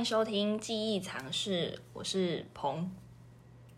[0.00, 2.90] 迎收听记忆尝试，我是彭。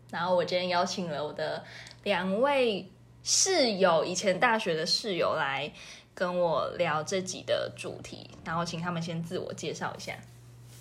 [0.09, 1.61] 然后我今天邀请了我的
[2.03, 2.89] 两位
[3.21, 5.69] 室友，以前大学的室友来
[6.13, 8.31] 跟我聊这集的主题。
[8.45, 10.13] 然后请他们先自我介绍一下。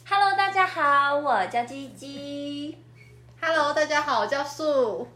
[0.09, 2.79] Hello，大家好，我叫鸡鸡。
[3.40, 5.09] Hello，大家好，我叫素。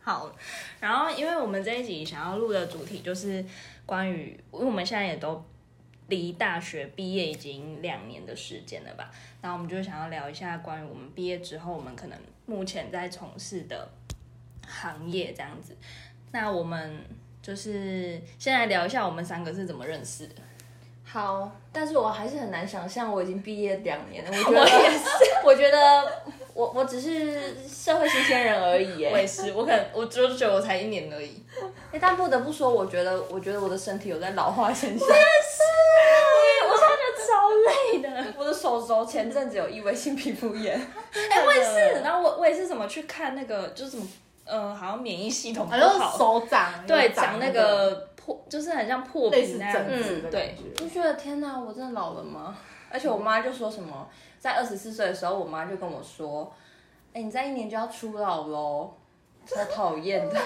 [0.00, 0.30] 好，
[0.78, 3.44] 然后因为我们这一集想要录的主题就是
[3.84, 5.44] 关于，因为我们现在也都
[6.08, 13.88] 离大学毕业已经两年的时间了吧，然后我们就想要聊一下关于我们毕业之后，我们可能目前在从事的
[14.66, 15.76] 行业这样子。
[16.32, 17.04] 那我们
[17.42, 20.34] 就是先来聊一下我们三个是怎么认识的。
[21.04, 24.30] 好，但是我还是很难想象我已经毕业两年了。
[24.30, 24.60] 我觉得
[25.44, 26.22] 我觉得
[26.52, 29.06] 我我只是社会新鲜人而已。
[29.06, 31.42] 我也是，我可能我就觉得我才一年而已。
[31.90, 35.08] 哎，但不得不说，我觉得，我觉得我的身体有在老化现象。
[35.08, 38.32] 我现在觉得超累的。
[38.38, 40.76] 我的手肘前阵子有异位性皮肤炎。
[41.30, 44.06] 哎、我也是，然后我我也是怎么去看那个，就是什么，
[44.44, 49.90] 呃，好像免疫系统不好像是好，手掌，对，长那个破，就是很像破皮那样子。
[49.90, 50.56] 疹子的感对。
[50.76, 52.54] 就觉得天哪，我真的老了吗？
[52.90, 54.06] 而且我妈就说什么，
[54.38, 56.52] 在二十四岁的时候，我妈就跟我说
[57.14, 58.92] ：“哎、你在一年就要出老喽。”
[59.46, 60.38] 超讨厌的。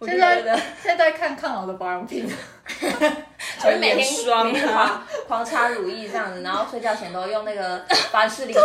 [0.00, 0.42] 我现在，
[0.82, 2.26] 现在在看抗老的保养品
[3.62, 8.62] 就是每天霜每天狂狂擦乳液这样子，然后睡觉前都用那个 凡士林擦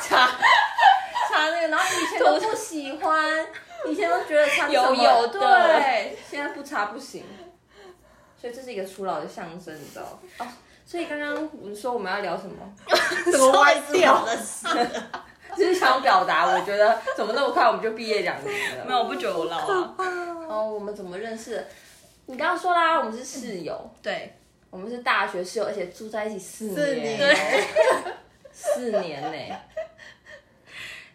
[0.00, 0.26] 擦
[1.28, 3.46] 擦那个，然后以前都不喜欢，
[3.88, 7.24] 以前都觉得擦油什么油的对，现在不擦不行，
[8.40, 10.46] 所以这是一个初老的象征，你知道哦。
[10.86, 12.54] 所以刚刚我们说我们要聊什么？
[13.30, 14.24] 怎么歪掉？
[15.58, 18.84] 就是想表达，我觉得怎么那么快我们就毕业两年了？
[18.86, 19.94] 没有，我不觉得我老啊。
[20.48, 21.66] 哦，我们怎么认识？
[22.26, 24.34] 你刚刚说啦，我们是室友，对，
[24.70, 27.36] 我们是大学室友，而且住在一起四四年，年，
[28.52, 29.56] 四年呢、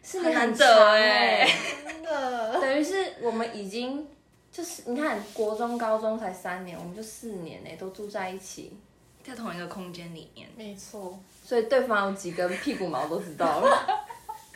[0.02, 1.50] 四年很长欸哎、
[1.86, 2.60] 真的。
[2.60, 4.08] 等于是我们已经
[4.52, 8.78] 就是你看国中、高中才三年，我们就四年呢、都住在一起，
[9.24, 10.48] 在同一个空间里面。
[10.56, 14.03] 没错，所以对方有几根屁股毛都知道了。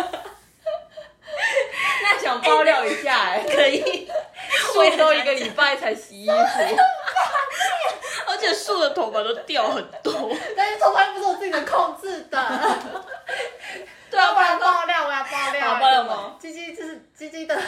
[2.04, 4.10] 那想爆料一下哎、可以，
[4.74, 6.34] 树都一个礼拜才洗衣服，
[8.28, 10.32] 而且树的头发都掉很多。
[10.56, 12.62] 但是头发不是我自己能控制的。
[14.10, 15.68] 对啊，不然爆料，我要爆料。
[15.68, 16.36] 好爆料吗？
[16.40, 17.60] 鸡鸡就是鸡鸡的，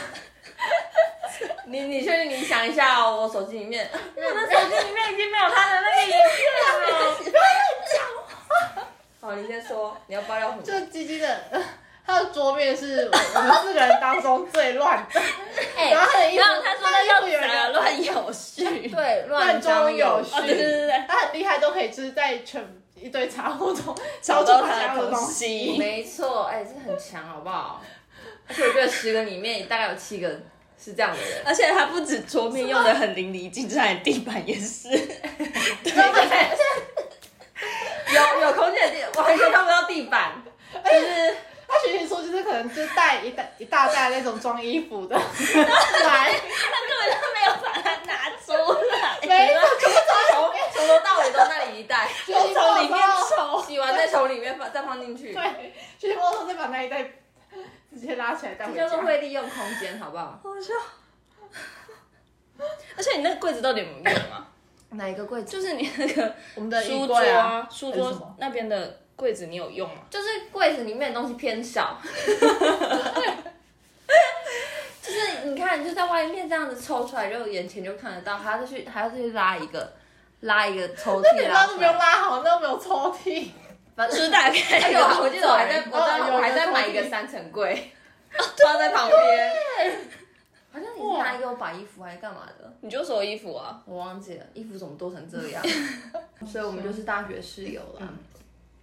[1.65, 6.17] 你你确定你想一下哦，我手机里面，我的手机里面已经没有他的那个影片
[6.81, 7.15] 了。
[9.21, 10.63] 好，你先说，你要爆料什么？
[10.63, 11.37] 就是鸡鸡的。
[12.09, 15.21] 他的桌面是我们四个人当中最乱的，
[15.77, 18.87] 哎然后他的衣服，然后他说的衣服有一个乱有序。
[18.89, 20.31] 对，乱中有序。
[20.35, 22.63] 哦对对对对他很厉害，都可以就是在全
[22.95, 25.75] 一堆杂物中找 找出他到他的东想要的东西。
[25.77, 27.81] 没错，哎、这很强，好不好？
[28.49, 30.27] 而且我觉得十个里面大概有七个
[30.83, 31.41] 是这样的人。
[31.45, 34.89] 而且他不止桌面用的很淋漓尽致，他连地板也是。
[34.89, 35.93] 对
[38.11, 40.31] 有有空间的地，完全看不到地板，
[40.83, 41.35] 就是
[41.69, 48.51] 他学习说就是可能就带一大一大袋那种装衣服的 来，他根本就没有把它拿出
[48.91, 49.95] 来，没有，全部
[50.31, 52.99] 从从头到尾都那里一袋，学习从里面
[53.37, 53.61] 抽。
[53.61, 57.03] 洗完再从里面放再放进去，对，学习过后再把那一袋
[57.91, 58.83] 直接拉起来带回家。
[58.83, 60.39] 这叫做会利用空间，好不好？
[60.43, 60.73] 好笑。
[62.97, 64.47] 而且你那个柜子到底有没有用啊？
[64.91, 65.51] 哪一个柜子？
[65.51, 70.03] 就是你那个我们的衣书桌柜啊，书桌那边的柜子，你有用吗？
[70.09, 71.99] 就是柜子里面的东西偏少。
[75.01, 79.91] 就是你看，就在外面这样子抽出来，就眼前就看得到，还要再去还要再去拉一个
[80.41, 81.91] 拉一个抽那你屉拉都没有。
[81.91, 83.49] 拉好，那都没有抽屉。
[83.95, 87.91] 反正就是打开而且我我记得我还在，我哦在有我还在买一个三层柜，
[88.63, 89.51] 放在旁边。
[90.71, 93.81] 好像你是拿一个我把衣服还是干嘛的，你就收衣服啊。
[93.85, 95.61] 我忘记了，衣服怎么多成这样？
[96.47, 98.07] 所以我们就是大学室友啦。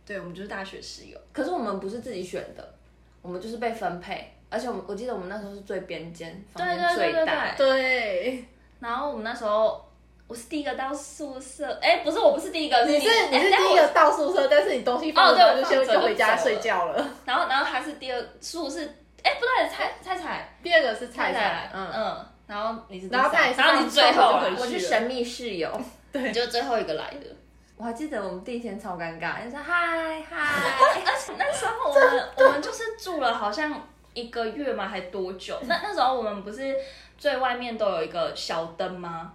[0.06, 1.18] 对，我们就是大学室友。
[1.32, 2.74] 可是我们不是自己选的，
[3.20, 7.54] 我们就是被分配，而且我们我记得我们那时候是最边间，房间对对对最大。
[7.56, 8.44] 对对，
[8.78, 9.84] 然后我们那时候，
[10.28, 17.10] 我是第一个到宿舍，哎，不是，我不是第一个，你是哎你是第一个到宿舍，但是你东西放着就先回家睡觉了。
[17.24, 18.84] 然后然后他是第二宿是，
[19.24, 20.56] 哎，不对，菜菜菜。
[20.62, 25.68] 第二个是菜菜菜，嗯，嗯，然后你是第然后然后你最后我是神秘室友，
[26.12, 27.26] 你就最后一个来的。
[27.76, 30.36] 我还记得我们第一天超尴尬， 就说嗨嗨，
[31.04, 34.88] 而且那时候我们我们就是住了好像一个月嘛？
[34.88, 35.58] 还多久？
[35.64, 36.74] 那那时候我们不是
[37.18, 39.34] 最外面都有一个小灯吗？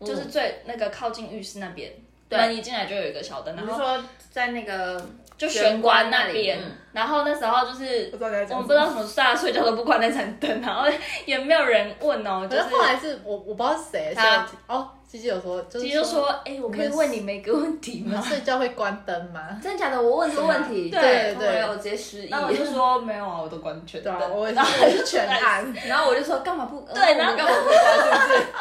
[0.00, 1.92] 就是最那个靠近浴室那边，
[2.30, 5.06] 对门一进来就有一个小灯，然后说在那个
[5.40, 6.60] 就玄关那玄边
[6.92, 8.18] 然后那时候就是我
[8.56, 10.86] 们不知道什么大家睡觉都不关那盏灯，然后
[11.24, 18.20] 也没有人问哦，就是可是后来是我我不知道是谁，他哦，琪琪有说，就是其实就说，哎，我可以问你们一个问题吗？
[18.26, 19.58] 睡觉会关灯吗？
[19.62, 20.02] 真的假的？
[20.02, 22.28] 我问这个问题，对对我直接失忆。
[22.28, 24.12] 然后我就说没有啊，我都关全灯。
[24.34, 24.54] 我也
[24.90, 25.72] 是全暗。
[25.88, 26.80] 然后我就说干嘛不？
[26.92, 27.78] 对然后干嘛不关？
[27.78, 28.42] 是不是？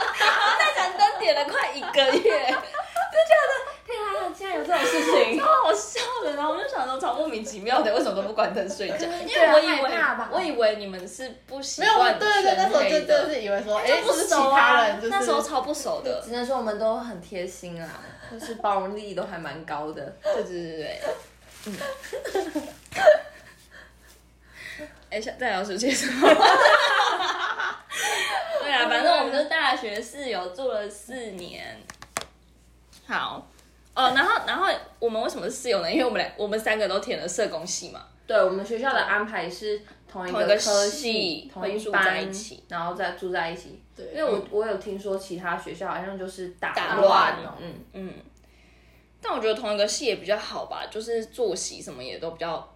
[0.60, 3.20] 那盏灯点了快一个月，天啊，竟
[4.50, 5.46] 然有这种事情 超！
[5.46, 6.36] 好笑的。
[6.36, 9.08] 然后我就想说，超莫名其妙的，为什么都不关灯睡觉？
[9.28, 9.92] 因为我以为
[10.32, 16.22] 我以为你们是不习没有，惯对对对，那时候真的是以为说，哎，就不是其熟啊他人，就是那时候超不熟的。
[16.26, 17.90] 只能说我们都很贴心啊，
[18.32, 20.16] 就是包容力都还蛮高的。
[20.24, 21.02] 对对对对，
[21.66, 21.78] 嗯。
[25.10, 26.30] 哎，想再聊说些什么？
[28.62, 31.76] 对啊，反正我们就大学室友住了四年。
[33.08, 33.48] 好，
[34.00, 34.68] 哦，然后然后
[35.00, 35.92] 我们为什么是室友呢？
[35.92, 38.02] 因为我们俩我们三个都填了社工系嘛。
[38.26, 43.82] 对我们学校的安排是同一同一个个科系系、同一会住班在一起，然后再住在一起。
[43.96, 48.14] 对因为我我有听说其他学校好像就是打打乱了哦，嗯，嗯，
[49.20, 52.72] 但我觉得同一个系也比较好吧，就是作息什么也都比较，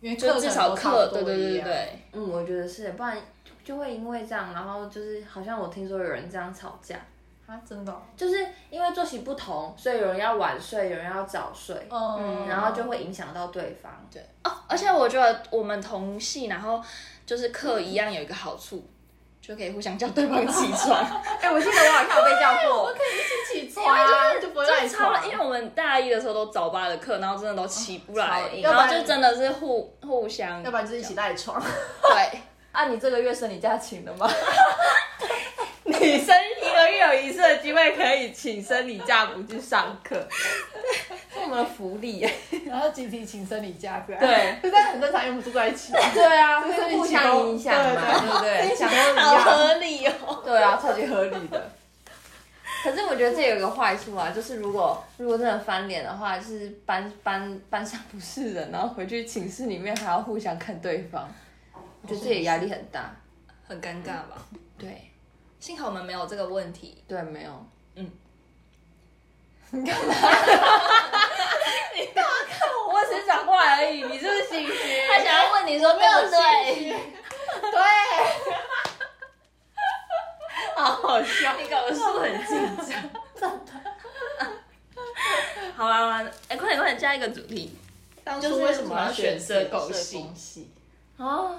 [0.00, 1.62] 因为就至少课，对对对对对。
[1.62, 1.98] 对。
[2.12, 3.18] 嗯，我觉得是，不然
[3.64, 7.04] 就会因为这样，然后就是好像我听说有人这样吵架，
[7.46, 8.00] 啊，真的哦。
[8.16, 13.92] 就是因为作息不同，所以有人要晚睡，有人要早睡，嗯然后就会影响到对方。
[14.10, 16.82] 对哦，而且我觉得我们同系，然后
[17.26, 18.84] 就是课一样有一个好处，
[19.40, 20.98] 就可以互相叫对方起床，
[21.40, 22.94] 哎、我记得我好像有被叫过，
[23.52, 25.28] 起床啊，就不会赖就超床。
[25.28, 31.60] 因为我们大一的时候都早八的课，然后真的都起不来然后就真的是互互相要不然就是一起赖床。
[31.60, 32.40] 对。
[32.72, 34.26] 啊，你这个月生理假请了吗？
[35.84, 36.34] 女生
[36.88, 40.16] 一个月有一次的机会可以请生理假不去上课，
[41.32, 42.34] 是我们的福利耶。
[42.66, 44.16] 然后集体请生理假，对，
[44.60, 45.92] 可是很正常，因为我们住在一起。
[46.14, 48.74] 对啊，就互相影响嘛，对不对？
[48.76, 49.44] 想都一好样。
[49.44, 50.42] 合理哦。
[50.44, 51.70] 对啊，超级合理的。
[52.82, 61.28] 可是我觉得这有一个坏处啊，就是如果如果真的翻脸的话，就是班班班上不是人，然后回去寝室里面还要互相看对方，
[62.02, 63.14] 我觉得这也压力很大。
[63.68, 64.46] 很尴尬吧？
[64.76, 65.11] 对
[65.62, 67.04] 幸好我们没有这个问题。
[67.06, 67.64] 对，没有，
[67.94, 68.10] 嗯，
[69.70, 70.12] 你干嘛？
[71.94, 72.20] 你大
[72.50, 75.06] 看我我只是转过来而已，你是不是心虚？
[75.06, 76.90] 他想要问你说没有对？
[77.60, 77.80] 对，
[80.74, 82.58] 好好笑，你搞得是不是很紧
[82.90, 83.00] 张？
[83.38, 83.72] 真的。
[85.76, 87.78] 好啦好啦，哎、快点快点加一个主题。
[88.24, 90.72] 当就是初为什么要选社社工系？
[91.18, 91.56] 哦，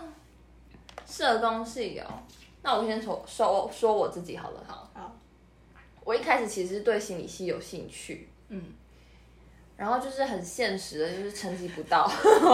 [1.07, 2.19] 社工系哦。
[2.63, 4.63] 那我先说说说我自己好了。
[4.65, 5.15] 好，好，
[6.03, 8.73] 我一开始其实对心理系有兴趣，嗯，
[9.77, 12.09] 然后就是很现实的，就是成绩不到，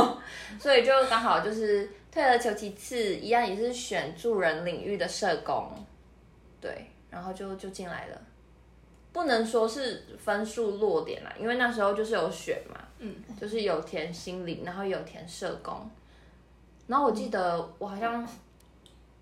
[0.59, 5.71] 所以就刚好就是退而求其次，一样也是选助人领域的社工，
[6.59, 8.21] 对，然后就就进来了。
[9.11, 15.89] 不能说是分数落点啦，因为那时候就是有选嘛，嗯，就是有填心理，然后有填社工，
[16.87, 18.27] 然后我记得我好像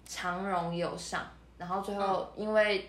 [0.07, 2.87] 长荣有上，然后最后因为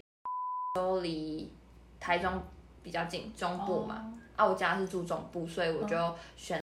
[0.74, 1.52] 都离
[1.98, 2.40] 台中
[2.82, 6.62] 比较近，中部嘛，啊，我家是住中部，所以我就选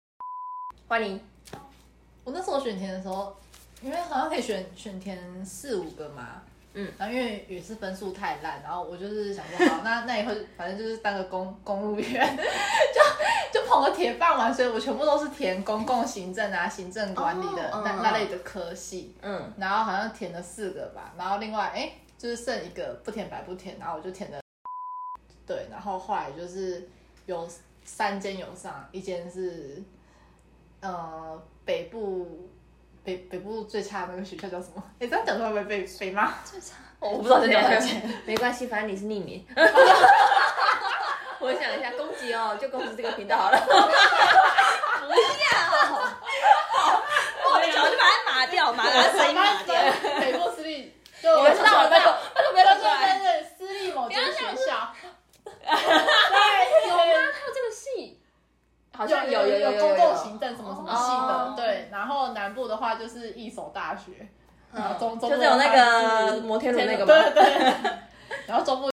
[0.88, 1.20] 欢迎。
[2.24, 3.36] 我那时候选填的时候，
[3.82, 6.42] 因为好像可以选选填四五个嘛，
[6.76, 12.38] 嗯，然后因为也是分数太烂，然后我就是想说，好，那 那以后反正就是当个公公务员，
[13.52, 24.40] 就就捧个铁饭碗，所以我全部都是填公共行政啊、行政管理的、那、那类的科系，嗯，然后好像填了四个吧，然后另外哎就是剩一个不填白不填，然后我就填了，
[25.46, 26.90] 对，然后后来就是
[27.28, 27.48] 有
[27.86, 29.84] 三间有上，一间是
[30.80, 32.50] 呃北部
[33.04, 34.84] 北北部最差的那个学校叫什么？
[35.00, 36.32] 哎，这样讲出来会不会被被骂？
[37.00, 38.02] 我不知道在哪里。
[38.26, 39.46] 没关系，反正你是匿名。
[41.40, 43.60] 我想一下，攻击哦，就攻击这个频道好了。
[47.46, 49.76] 我的脚就把它麻掉，麻把它声音麻掉。
[50.22, 53.20] 北部私立，就我知道，我知道，拜托不要对说出来。
[53.20, 54.94] 对对，私立某间学校，
[55.68, 57.04] 有吗？
[57.04, 58.18] 还有这个戏？
[58.96, 59.98] 好像有有有有公
[60.94, 61.90] 的，对。
[61.92, 64.12] 然后南部的话就是一所大学，
[64.74, 67.30] 然后中中部就是有那个摩天轮那个对吗？
[67.34, 67.92] 对对。
[68.48, 68.90] 然后中部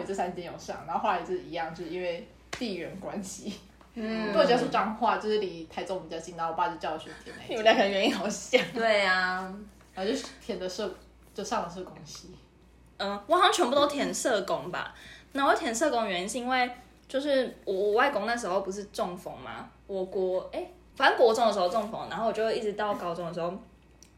[0.00, 3.60] 有这三间有上，然后后来就是一样，就是因为地缘关系。
[3.96, 8.60] 嗯我家是彰化，就是离台中比较近，然后我爸就叫我去填那你们两个原因好像。
[8.74, 9.54] 对啊，
[9.94, 10.92] 然后就填的社，
[11.32, 12.34] 就上了社工系。
[12.96, 14.92] 嗯，我好像全部都填社工吧。
[15.30, 16.68] 那我填社工的原因是因为，
[17.06, 23.52] 就是我我外公那时候不是中风嘛，我国哎、反正国中的时候中风，然后我就一直到高中的时候，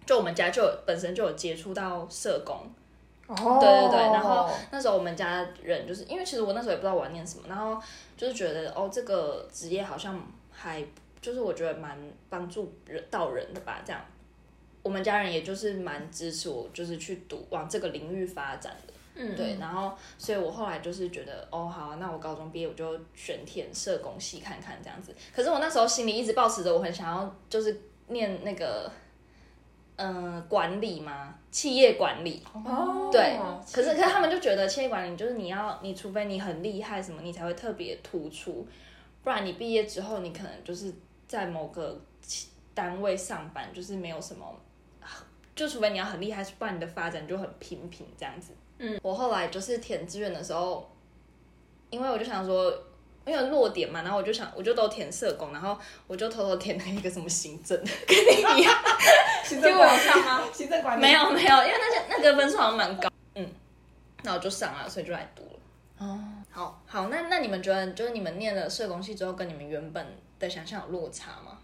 [0.04, 2.56] 就我们家就有本身就有接触到社工，
[3.26, 7.80] 哦对对对，然后那时候我们家人就是因为其实我那时候也不知道我要念什么，然后
[8.16, 10.84] 就是觉得哦这个职业好像还
[11.20, 14.00] 就是我觉得蛮帮助人到人的吧，这样。
[14.82, 18.92] 我们家人也就是蛮支持我，就是去读往这个领域发展的。
[19.18, 25.14] 嗯，对，然后所以我后来就是觉得，哦，好啊、那我高中毕业我就选填社工系看看这样子。
[25.34, 28.92] 可是我那时候心里一直抱持着我很想要就是念那个，
[29.96, 32.42] 嗯、管理嘛，企业管理。
[32.52, 33.38] 哦，对，
[33.72, 38.68] 可是可是他们就觉得企业管理就是你要，你除非你很厉害什么，你才会特别突出，
[39.24, 40.92] 不然你毕业之后你可能就是
[41.26, 44.44] 在某个企单位上班，就是没有什么，
[45.54, 48.52] 就除非你要很厉害，不然你的发展就很平平这样子。
[48.78, 50.90] 嗯，我后来就是填志愿的时候，
[51.90, 52.82] 因为我就想说。
[53.28, 58.72] 因为落点嘛，然后我就想，我就都填社工，然后我就偷偷填了一个什么行政， 跟你一样，
[59.42, 60.44] 行结果有上吗？
[60.52, 63.44] 行政管理没有没有，因为那些那个分数好像蛮高，嗯，
[64.22, 65.58] 那我就上了，所以就来读了。
[65.98, 70.06] 哦，好好，那那你们觉得，就是你们念了社工系之后，跟你们原本
[70.38, 71.58] 的想象有落差吗？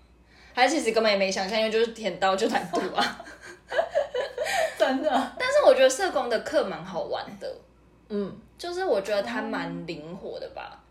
[0.55, 3.25] 还是其实根本也没想象，因为就是填到就来读啊。
[4.83, 7.55] 真的，但是我觉得社工的课蛮好玩的，
[8.09, 10.83] 嗯，就是我觉得它蛮灵活的吧。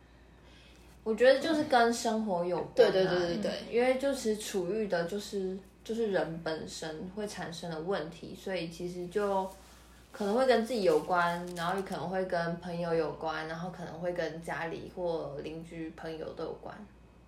[1.03, 3.51] 我觉得就是跟生活有关、啊，对对对对对。
[3.71, 9.49] 因为就是处遇的就是就是人本身会产生的问题，所以其实就
[10.11, 16.75] 可能会跟自己有关，然后也可能会跟朋友有关，然后可能会跟家里或邻居朋友都有关，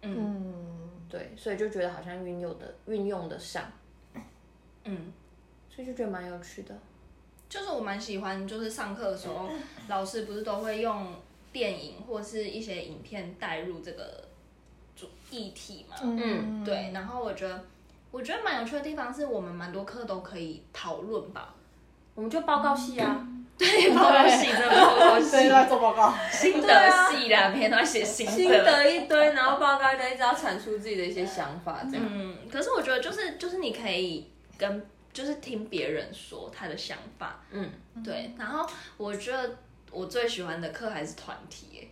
[0.01, 0.53] 嗯，
[1.09, 3.63] 对，所以就觉得好像运用的运用得上，
[4.83, 5.11] 嗯，
[5.73, 6.75] 所以就觉得蛮有趣的。
[7.49, 9.49] 就是我蛮喜欢，就是上课的时候，
[9.87, 11.13] 老师不是都会用
[11.51, 14.23] 电影或是一些影片带入这个
[14.95, 15.95] 主议题嘛？
[16.01, 17.63] 嗯对，然后我觉得，
[18.09, 21.53] 我觉得蛮有趣的地方是我们蛮多课都可以讨论吧。
[22.15, 23.27] 我们就报告系啊，
[23.57, 26.13] 对，报告系真的报告系在做报告。
[26.31, 28.63] 心得系啦，每天都在写心心得。
[28.63, 32.03] 得一堆，然后报告一堆，一直要阐述自己的一些想法，这样。
[32.07, 34.27] 嗯，可是我觉得就是就是你可以
[34.57, 37.69] 跟就是听别人说他的想法，嗯，
[38.03, 38.33] 对。
[38.37, 38.67] 然后
[38.97, 39.55] 我觉得
[39.91, 41.91] 我最喜欢的课还是团体、欸，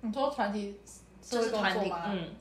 [0.00, 0.80] 你说团体
[1.20, 2.04] 就是团体，吗？
[2.06, 2.34] 嗯。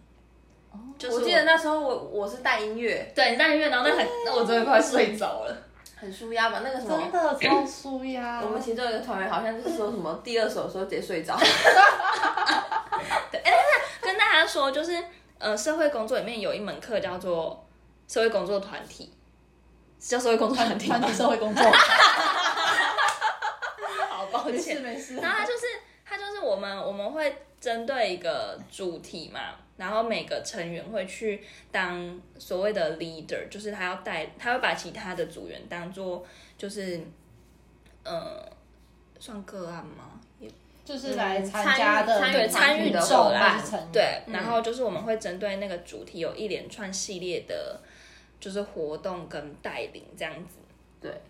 [0.97, 5.55] 就是我记得那时候我我是带音乐，对你带音乐，然后那很，那我真的快睡着了。
[5.95, 6.61] 很舒压嘛。
[6.63, 8.41] 那个什么真，的超舒压。
[8.45, 11.37] 我们其中有一个团员好像就是说什么第二首的时候直接睡着
[13.31, 13.53] 对哎。
[14.01, 15.01] 跟大家说，就是
[15.37, 17.65] 呃，社会工作里面有一门课叫做
[18.07, 19.09] 社会工作团体，是
[20.09, 21.63] 叫社会工作团体吗团体社会工作，
[24.09, 24.81] 好抱没事歉。
[24.81, 25.15] 没事。
[25.15, 25.61] 然后他就是
[26.05, 31.41] 他就是我们我们会针对一个主题嘛，然后每个成员会去
[31.71, 36.25] 当所谓的 leader，就是他要带，他会把其他的组员当做
[36.57, 36.99] 就是
[38.03, 38.45] 呃
[39.19, 40.19] 算个案吗？
[40.39, 40.51] 也
[40.83, 47.79] 就是来参加的，对参与的者伙啦伴对，然后就是我们会针对那个主题有一连串系列的，
[48.43, 50.57] 就是活动跟带领这样子。
[50.99, 51.21] 对，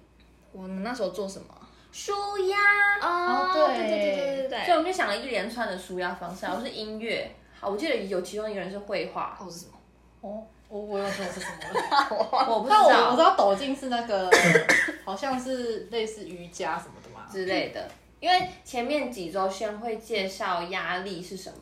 [0.51, 1.45] 我们那时候做什么？
[1.91, 2.11] 舒
[2.49, 2.57] 压。
[2.99, 4.77] 哦对对对对对对所以。
[4.77, 7.29] 我们就想了一连串的舒压方式，啊，我是音乐，
[7.59, 9.73] 好，我记得有其中一个人是绘画，哦是什么？
[10.21, 12.47] 哦，我我有说是什么了？
[12.49, 14.27] 我不知但我我知道道抖进是那个，
[15.05, 17.27] 好像是类似瑜伽什么的嘛。
[17.31, 17.87] 之类的，
[18.19, 21.57] 因为前面几周先会介绍压力是什么，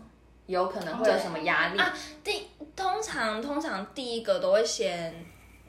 [0.46, 1.94] 有可能会有什么压力，啊
[2.24, 5.14] 第通常通常第一个都会先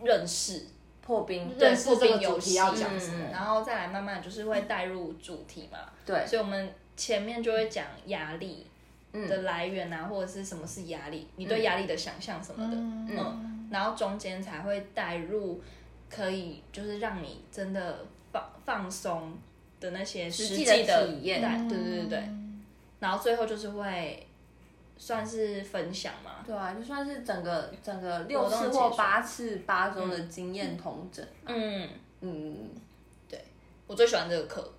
[0.04, 0.66] 认识，
[1.00, 3.26] 破冰，认识这个破冰游戏主题要讲什么。
[3.28, 5.78] 嗯，然后再来慢慢就是会带入主题嘛。
[6.06, 8.66] 对，所以我们前面就会讲压力
[9.12, 9.28] 嗯。
[9.28, 12.76] 的来源啊，或者是什么是压力，你对压力的想象什么的。
[12.76, 13.08] 嗯。
[13.10, 15.60] 嗯，然后中间才会带入
[16.10, 19.36] 可以就是让你真的放放松
[19.80, 21.40] 的那些实实际的体验。
[21.42, 22.28] 带对对对对，
[23.00, 24.26] 然后最后就是会
[25.04, 31.88] 算是分享嘛，对啊，就算是整个整个六次或八次八周的经验同整，嗯，
[32.20, 32.70] 嗯，
[33.28, 33.44] 对。
[33.88, 34.72] 我最喜欢这个课，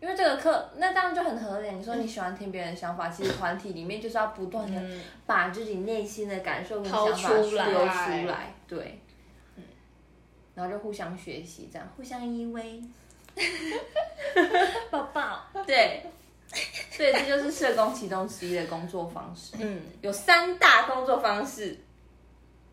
[0.00, 1.68] 因为这个课，那这样就很合理。
[1.72, 7.72] 你说你喜欢听别人的想法，其实团体里面就是要不断的嗯，把自己内心的感受跟掏想法出来。
[7.72, 9.00] 出来，对，
[10.54, 12.80] 然后就互相学习，这样互相依偎，
[14.88, 16.06] 抱抱，对，
[16.90, 19.56] 所以这就是社工其中之一的工作方式。
[19.60, 21.78] 嗯，有三大工作方式，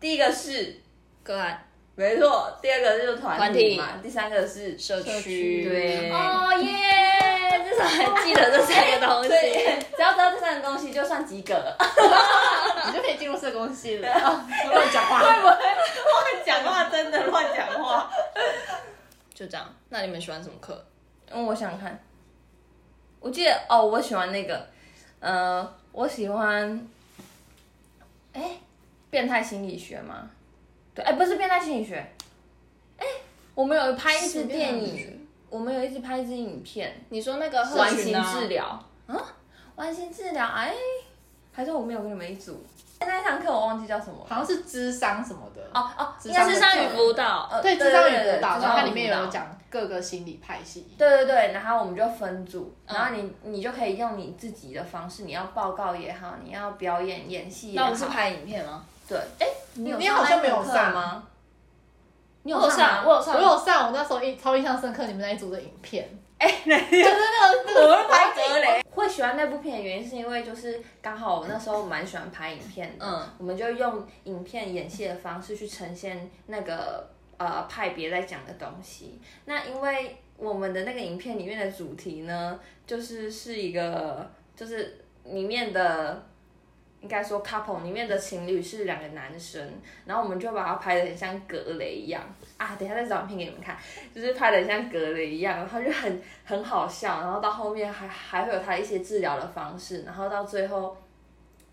[0.00, 0.80] 第一个是
[1.22, 9.28] 个案没错，第二个就是团团体体嘛，第三个是社区区，对哦耶，至少还记得这三个东西，
[9.94, 11.76] 只要知道这三个东西就算及格了。
[12.86, 14.12] 你就可以进入社工系了。
[14.12, 15.20] 啊乱讲话。
[15.20, 16.84] 会不会乱讲话？
[16.90, 18.10] 真的乱讲话。
[19.32, 19.72] 就这样。
[19.88, 20.84] 那你们喜欢什么课？
[21.30, 21.98] 嗯，我想想看，
[23.24, 24.68] 我记得哦，我喜欢那个，
[25.18, 26.86] 呃，我喜欢，
[28.34, 28.58] 哎，
[29.08, 30.28] 变态心理学吗？
[30.94, 32.06] 对，哎，不是变态心理学，
[32.98, 33.06] 哎，
[33.54, 38.84] 我们有拍一支电影，我们有一支拍一支影片，你说那个完形治疗？
[39.08, 39.18] 嗯，
[39.76, 40.74] 完形治疗，哎，
[41.50, 42.62] 还是我没有跟你们一组，
[43.06, 45.62] 那一堂课我忘记叫什么了，好像是智商什么的。
[45.72, 50.88] 哦哦，智商应该是智商与辅导，呃对，智商与辅导，然后它里面智商与辅导有讲各个心理派系。
[50.96, 57.86] 对对对，然后我们就分组，嗯然后你你就可以用你自己的方式，你要报告也好，你要表演演戏也好。
[57.86, 58.84] 那我们是拍影片吗？
[59.08, 61.22] 对，哎，你好像没有上吗？
[62.44, 66.08] 你我有上上，我有上，我有上，我那时候印超印象深刻，你们那一组的影片。
[66.44, 68.82] 我们拍格雷。
[68.90, 79.20] 会喜欢那部片的原因是因为就是刚好我那时候蛮喜欢拍影片的，嗯我们就用影片演戏的方式去呈现那个呃派别在讲的东西。
[79.46, 86.26] 那因为我们的那个影片里面的主题呢，就是是一个就是里面的。
[87.00, 89.62] 应该说 couple 里面的情侣是两个男生，
[90.06, 92.22] 然后我们就把它拍的很像格雷一样
[92.64, 92.76] 啊！
[92.78, 93.76] 等一下再找影片给你们看，
[94.14, 100.96] 就是拍的像格雷一样，然后就很很好笑，然后到后面还还会有他一些治疗的方式，然后到最后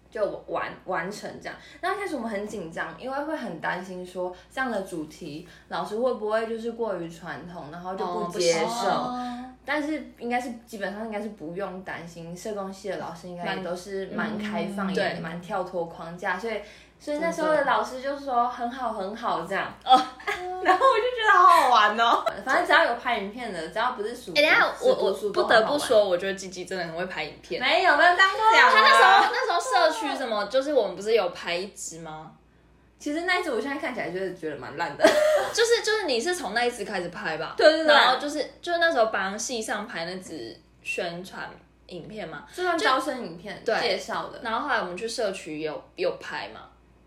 [0.09, 1.55] 就完完成这样。
[1.81, 8.89] 那一开始我们很紧张，因为会很担心说这样的主题老师会不会就是过于传统，然后就哦不接受。
[8.89, 16.55] 哦但是应该是基本上应该是不用担心，社工系的老师应该也都是蛮开放，对也蛮跳脱框架，所以
[17.03, 19.89] 所以那时候的老师就说很好很好这样，哦，
[20.63, 22.23] 然后我就觉得好好玩哦。
[22.45, 27.59] 反正只要有拍影片的，只要不是属哎、等下我我不不得不，说，我觉得吉吉真的很会拍影片。
[27.59, 32.31] 没有没有这样讲啊，他那时候那时候社区什么，就是我们不是有拍一支吗？
[32.99, 35.03] 其实那一支我现在看起来就是觉得蛮烂的，
[35.51, 37.55] 就是就是你是从那一支开始拍吧？
[37.57, 41.49] 对对对然后就是就是那时候帮系上拍那支宣传
[41.87, 46.61] 影片嘛，就算招生影片对介绍的，然后后来我们去社区有有拍嘛。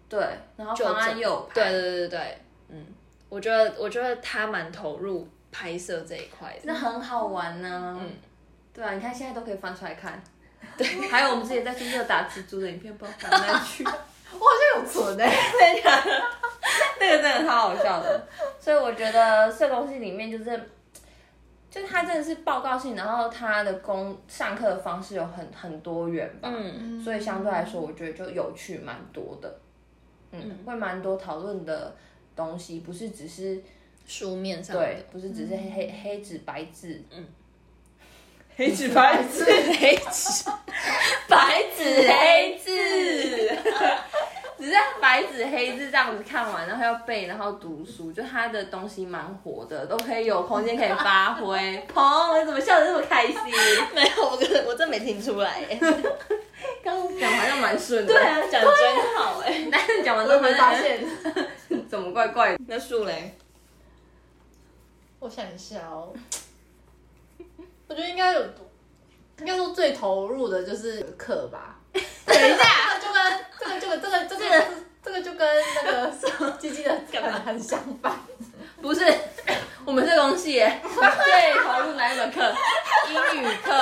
[0.08, 2.38] 对，然后就方案又有拍，对对对对对，
[2.68, 2.86] 嗯，
[3.28, 6.60] 我觉得我觉得他蛮投入拍摄这一块的。
[6.64, 8.10] 那很好玩呢、嗯，
[8.72, 10.22] 对啊，你看现在都可以翻出来看。
[10.76, 13.84] 对，还有我们之前在宿舍打蜘蛛的影片，不知道翻哪去。
[14.34, 15.82] 我好像有存欸 诶、
[16.98, 18.26] 那个真的超好笑的。
[18.58, 20.70] 所以我觉得社工系里面就是，
[21.70, 26.48] 就他真的是报告性，然后他的工上课的方式有很很多元吧。
[26.52, 29.54] 嗯，所以相对来说，我觉得就有趣蛮多的。
[30.42, 31.94] 嗯，会蛮多讨论的
[32.34, 33.62] 东西，不是只是
[34.06, 37.26] 书面上对的，，不是只是黑黑黑纸白字，嗯，
[38.56, 39.44] 黑纸白字，
[39.78, 40.50] 黑纸。
[41.28, 41.84] 白纸。
[42.08, 43.48] 黑字，
[44.58, 51.84] 只是白纸黑字这样子看完，然后要背，然后读书，就他的东西蛮活的，都可以有空间可以发挥。
[51.92, 52.02] 鹏，
[52.40, 53.36] 你怎么笑得这么开心？
[53.94, 55.78] 没有，我真我真没听出来耶。
[56.82, 59.68] 刚刚讲好像蛮顺的，对啊，讲真好哎。
[59.70, 61.04] 但是讲完都之后没发现。
[61.88, 62.58] 怎么怪怪的？
[62.66, 63.36] 那树嘞？
[65.20, 66.12] 我想一下哦，
[67.88, 68.42] 我觉得应该有，
[69.38, 71.78] 应该说最投入的就是课吧。
[72.26, 72.93] 等一下，
[73.80, 74.64] 这个、这个、这个、这个、
[75.04, 78.12] 这个就跟那个鸡鸡的可能很相反。
[78.82, 79.06] 不是，
[79.84, 82.52] 我们是公系耶，最投入哪一门课？
[83.08, 83.72] 英语课。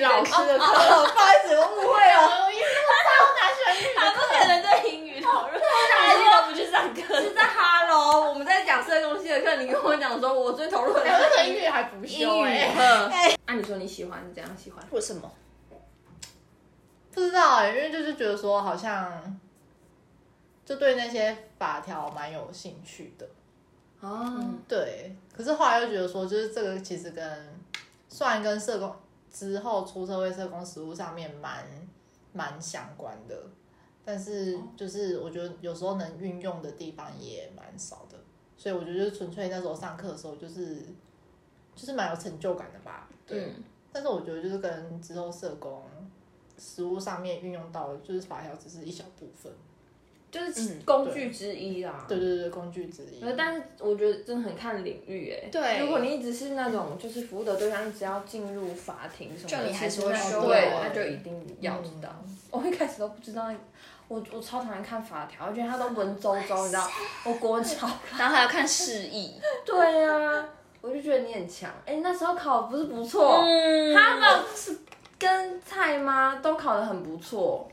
[0.00, 2.44] 老师的课，不好意思，我误会了。
[2.44, 2.62] 我英语
[3.04, 7.20] 超哪喜欢英语他不可能对英语讨论，他一都不去上课。
[7.20, 13.10] 是在 Hello，我们在讲社工系的课，你跟我讲说我最投入的哎，我那个是英语还不英语哎，课。
[13.46, 14.84] 那你说你喜欢是怎样喜欢？
[14.90, 15.28] 为什么？
[17.12, 19.38] 不知道哎，因为就是觉得说好像
[20.64, 23.26] 就对那些法条蛮有兴趣的。
[24.00, 27.58] 哦，对，可是后来又觉得说，就是这个其实跟
[28.08, 28.94] 虽然跟社工
[29.32, 31.64] 之后出社会社工实务上面蛮
[32.32, 33.36] 蛮相关的，
[34.04, 38.16] 但是就是我觉得有时候能运用的地方也蛮少的，
[38.56, 40.76] 所以我觉得就是纯粹那时候上课的时候就是
[41.74, 43.08] 就是蛮有成就感的吧。
[43.26, 45.82] 对，嗯但是我觉得就是跟之后社工
[46.58, 49.52] 实物上面运用到的，就是法条只是一小部分。
[50.30, 52.04] 就是工具之一啦。
[52.06, 53.24] 对对对，工具之一。
[53.24, 55.48] 呃但是我觉得真的很看领域哎。
[55.50, 62.10] 对如果你一直是那种就是服务的对象，你只要进入法庭什么的，就你还是会修对，啊那就一定要知道。
[62.50, 63.50] 我一开始都不知道，
[64.08, 66.86] 我我超讨厌看法条，我觉得它都文绉绉，你知道，
[67.24, 69.32] 我国文超然后还要看释义。
[69.64, 70.46] 对啊、
[70.82, 71.70] 我就觉得你很强。
[71.86, 74.76] 哎、那时候考不是不错，嗯他们是
[75.18, 77.68] 跟蔡妈都考得很不错。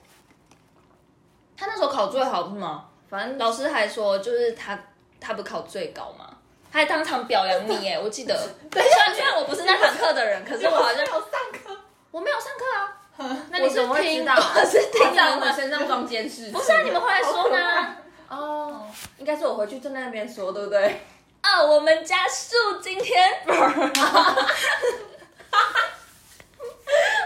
[1.57, 2.85] 他那时候考最好不是吗？
[3.09, 4.77] 反正老师还说，就是他
[5.21, 6.27] 他不考最高嘛，
[6.71, 8.35] 他还当场表扬你耶， 我记得。
[8.71, 11.21] 虽然虽然我不是那堂课的人， 可是我好像有上
[11.53, 11.77] 课，
[12.11, 12.91] 我没有上课啊。
[13.49, 14.33] 那你怎么会知道？
[14.35, 16.51] 我是他听到我们身上装监视。
[16.51, 17.95] 不是啊，你们后来说呢？
[18.27, 18.85] 哦，
[19.17, 21.01] 应该是我回去在那边说，对不对？
[21.39, 23.23] 啊，我们家树今天，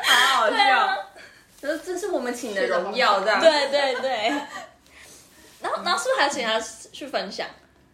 [0.03, 0.95] 好好对啊，
[1.59, 3.39] 这这是我们请的荣耀，这样。
[3.39, 4.33] 对对对。
[5.61, 6.59] 然后然后是不是还请他
[6.91, 7.45] 去分享？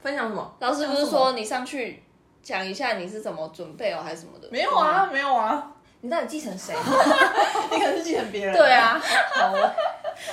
[0.04, 0.56] 分享什么？
[0.60, 2.04] 老师不是说你上去
[2.44, 4.48] 讲一下你是怎么准备哦，还是什么的？
[4.52, 5.72] 没有啊，没有啊，
[6.02, 6.76] 你到底继承谁？
[7.72, 8.56] 你可能是继承别人。
[8.56, 9.02] 对，啊，
[9.34, 9.76] 好了。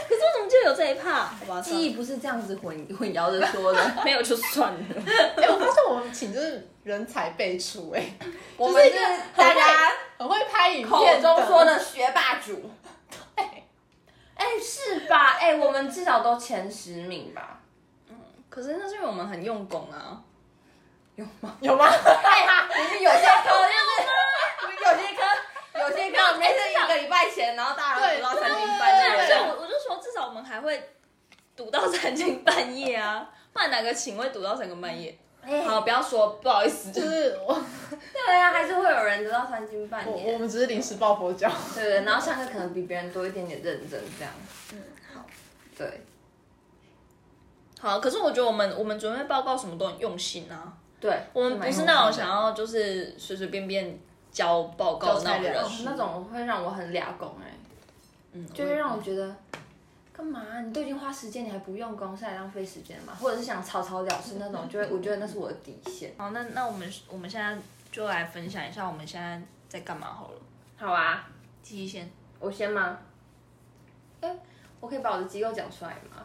[0.07, 1.21] 可是我怎么就有这一趴？
[1.25, 3.81] 好吧，记忆不是这样子混混淆着说的。
[4.05, 4.79] 没有就算了。
[5.37, 8.05] 哎，我发现我们请就是人才辈出，哎，
[8.59, 12.71] 我们是就是一个大家很会拍影片中说的学霸主。
[14.53, 15.38] 哎，是吧？
[15.41, 17.61] 哎，我们至少都前十名吧？
[18.51, 20.21] 可是那是因为我们很用功啊。
[21.15, 21.57] 有吗？
[21.61, 21.87] 有吗？
[21.87, 25.23] 哎，你们有些科就是，有些科
[25.81, 29.45] 有些科没是一个礼拜前，然后大家都读到三更半对，所以夜。
[29.47, 30.91] 我我就说至少我们还会
[31.57, 35.19] 读到三更半夜啊，不然哪个寝会读到三更半夜？
[35.45, 37.53] 哎好，不要说，不好意思，就是我
[37.91, 40.39] 对啊，还是会有人得到三斤半我我夜。
[40.39, 41.51] 们只是临时抱佛脚。
[41.75, 44.33] 对 对，然后上课可能比别人多一点点认真，这样。
[44.73, 44.79] 嗯，
[45.13, 45.25] 好。
[45.77, 46.01] 对
[47.81, 47.99] 好。
[47.99, 53.99] 可是我觉得我们我们准备报告什么都很用心啊，对，我们不是那种想要就是随随便便
[54.31, 57.53] 交报告的那种人那种会让我很俩拱哎，
[58.33, 59.35] 嗯，就会让我觉得。
[60.23, 60.61] 干嘛？
[60.61, 63.13] 你都已经花时间，你还不用功，是来浪费时间吗？
[63.21, 66.15] 或者是想草草了事那种，就会我觉得那是我的底线。
[66.17, 70.41] 好，那那我们我们现在就来分享一下我们现在在干嘛好了。
[70.77, 71.29] 好啊，
[71.61, 72.09] 记忆先，
[72.39, 72.97] 我先吗？
[74.21, 74.33] 哎、
[74.79, 76.25] 我可以把我的机构讲出来吗？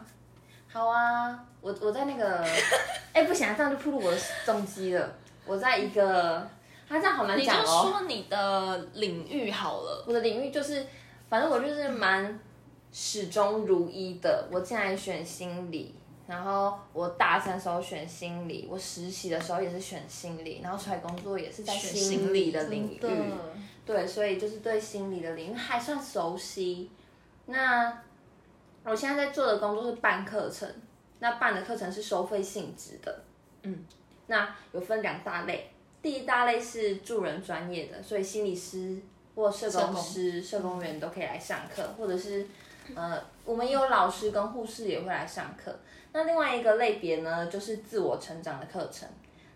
[0.72, 2.46] 好啊，我我在那个，
[3.12, 5.12] 哎、不行啊，这样就暴露我的动机了。
[5.44, 6.48] 我在一个，啊，
[6.90, 7.90] 这样好难讲哦你就。
[7.90, 10.04] 说你的领域好了。
[10.06, 10.86] 我的领域就是，
[11.28, 12.38] 反正我就是蛮
[12.92, 14.48] 始终如一的。
[14.50, 15.94] 我进来选心理，
[16.26, 23.00] 然后我大三时候选心理，我实习的时候也是选心理，然后出来工作也是在选心理的领域。
[23.84, 26.90] 对，所以就是对心理的领域还算熟悉。
[27.46, 28.02] 那
[28.84, 30.70] 我现在在做的工作是办课程，
[31.20, 33.24] 那办的课程是收费性质的。
[33.62, 33.84] 嗯，
[34.26, 35.70] 那有分两大类，
[36.02, 38.98] 第一大类是助人专业的，所以心理师
[39.34, 42.46] 或社工师、社工员都可以来上课，或者是
[42.94, 45.74] 呃，我们也有老师跟护士也会来上课。
[46.12, 49.08] 那另外一个类别呢，就是自我成长的课程。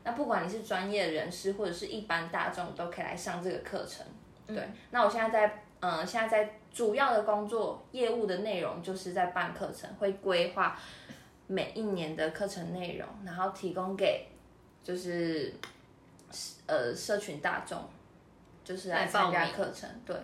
[0.05, 4.05] 那不管你是专业人士或者是一般大众，都可以来上这个课程。
[4.47, 10.77] 对，那我现在在，嗯、现在在主要的工作业务的内容就是在办课程，会规划
[11.47, 14.27] 每一年的课程内容，然后提供给
[14.83, 15.55] 就是
[16.67, 17.79] 呃社群大众，
[18.65, 19.89] 就是来参加课程。
[20.05, 20.17] 对，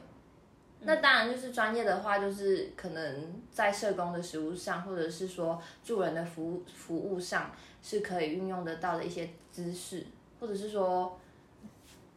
[0.81, 7.51] 那当然就是专业的话，就是可能在社工的实务上，或者是说助人的服务服务上，
[7.83, 10.07] 是可以运用得到的一些知识，
[10.41, 11.19] 或者是说。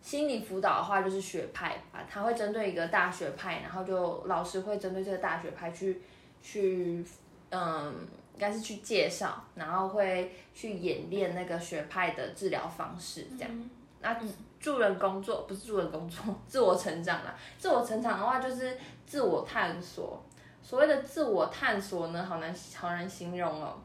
[0.04, 6.02] 心理辅导的话就是学派吧，他会针对一个大学派，然后就老师会针对这个大学派去
[6.42, 7.06] 去，
[7.52, 7.94] 嗯，
[8.34, 13.70] 应该是去介绍，然后会去演练那个学派的治疗方式，这样。
[14.02, 14.16] 那
[14.60, 17.36] 助人工作不是助人工作，自我成长啦。
[17.58, 20.22] 自我成长的话就是自我探索。
[20.64, 23.80] 所谓的自我探索呢，好难好难形容哦。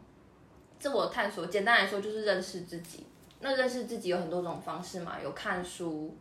[0.78, 3.06] 自我探索，简单来说就是认识自己。
[3.40, 6.14] 那认识自己有很多种方式嘛，有看书，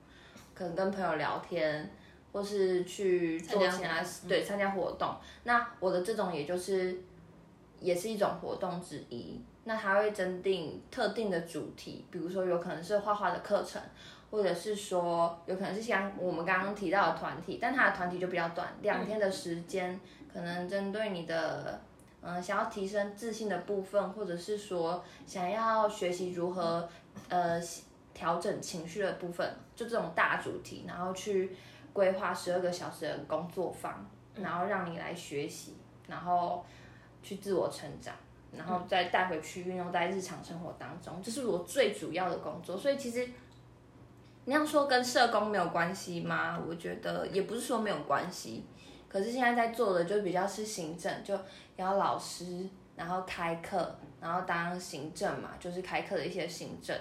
[0.53, 1.89] 可能跟朋友聊天，
[2.31, 5.15] 或是去做其他对参加活动。
[5.43, 6.97] 那我的这种也就是
[7.79, 9.41] 也是一种活动之一。
[9.65, 13.81] 那他会针定特定的主题，比如说有可能是画画的课程，
[14.31, 19.99] 或者是说有可能是像我们刚刚提到的团体，但他的团体就比较短，两天的时间，
[20.33, 21.79] 可能针对你的。
[22.27, 26.89] 嗯，想要提升自信的部分，或者是说想要学习如何
[27.29, 27.61] 呃
[28.15, 31.55] 调整情绪的部分，就这种大主题，然后去
[31.93, 35.75] 规划十二个小时的工作坊，然后让你来学习，
[36.07, 36.65] 然后
[37.21, 38.15] 去自我成长，
[38.57, 42.77] 然后再带回去运用在日常生活当中，这是我最主要的工作。
[42.77, 43.27] 所以其实
[44.45, 46.59] 你要说跟社工没有关系吗？
[46.67, 48.65] 我觉得也不是说没有关系。
[49.07, 51.33] 可是现在在做的就比较是行政，就
[51.77, 56.95] 要老师，然后开课，然后当行政嘛，就是开课的一些行政，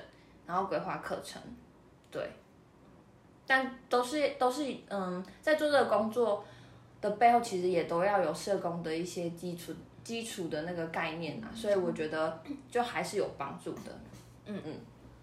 [0.46, 1.42] 然后规划课程，
[2.10, 2.30] 对。
[3.46, 6.42] 但都是都是嗯，在做这个工作
[7.00, 12.40] 的背后，其实也都要有社工的一些基础基础的那个概念啊，所以我觉得
[12.70, 13.98] 就还是有帮助的。
[14.46, 14.78] 嗯嗯，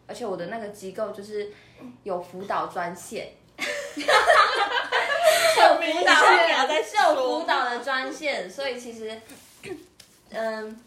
[0.08, 1.52] 而且我的那个机构就是
[2.04, 4.04] 有辅导专线，有
[5.80, 6.14] 辅导
[6.84, 9.22] 是有辅导的专线，所以其实，
[10.32, 10.80] 嗯，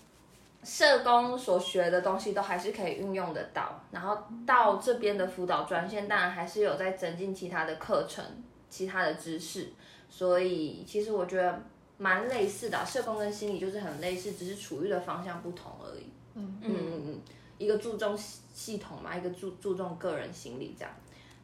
[0.64, 3.80] 社工所学的东西都还是可以运用得到。
[3.92, 8.24] 然后到这边的辅导专线，当然还是有在增进其他的课程、
[8.68, 9.72] 其他的知识。
[10.10, 11.62] 所以其实我觉得
[12.04, 16.04] 蛮类似的啊、社工跟心理就是很类似，只是处遇的方向不同而已。
[16.34, 17.20] 嗯嗯嗯嗯，
[17.56, 20.92] 一个注重系系统嘛，一个注注重个人心理这样。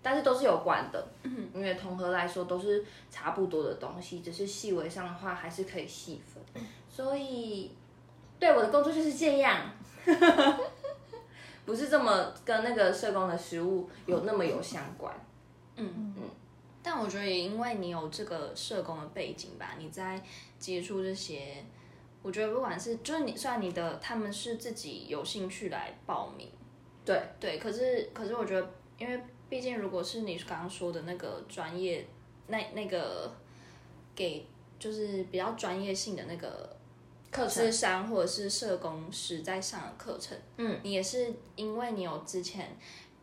[0.03, 1.09] 但是都是有关的，
[1.55, 6.63] 因为统合来说都是差不多的东西，只是细微上的话还是可以细分。
[6.91, 7.71] 所以，
[8.39, 9.71] 对我的工作就是这样，
[11.65, 15.15] 不是这么跟那个社工的实务有那么有相关。
[16.83, 20.23] 但我觉得也因为你有这个社工的背景吧，你在
[20.59, 21.65] 接触这些，
[22.23, 26.51] 我觉得不管是就是你，虽然你的他们是自己有兴趣来报名，
[27.05, 32.07] 对对，可是可是我觉得，因为毕竟如果是你刚刚说的那个专业，
[32.47, 33.31] 那那个
[34.15, 34.47] 给
[34.79, 36.77] 就是比较专业性的那个
[37.31, 42.77] 课程智商或者是社工师在上的课程，嗯，你也是因为你有之前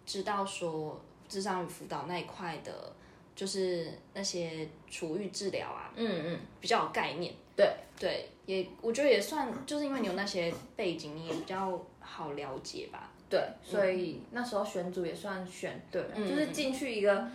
[0.06, 2.94] 知道说智商与辅导那一块的，
[3.38, 7.32] 就是那些处遇治疗啊，嗯嗯，比较有概念。
[7.56, 13.12] 对对，也我觉得也算，就是因为你有那些背景，你也比较好了解吧。
[13.30, 17.30] 对，所以那时候选组也算选对了，嗯就是进去一个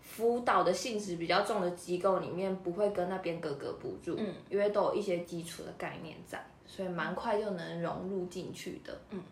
[0.00, 8.98] 辅导的性质比较重的机构里面，不会跟那边格格不入，嗯，因为都有一些基础的概念在，所以蛮快就能融入进去的。
[9.10, 9.22] 嗯，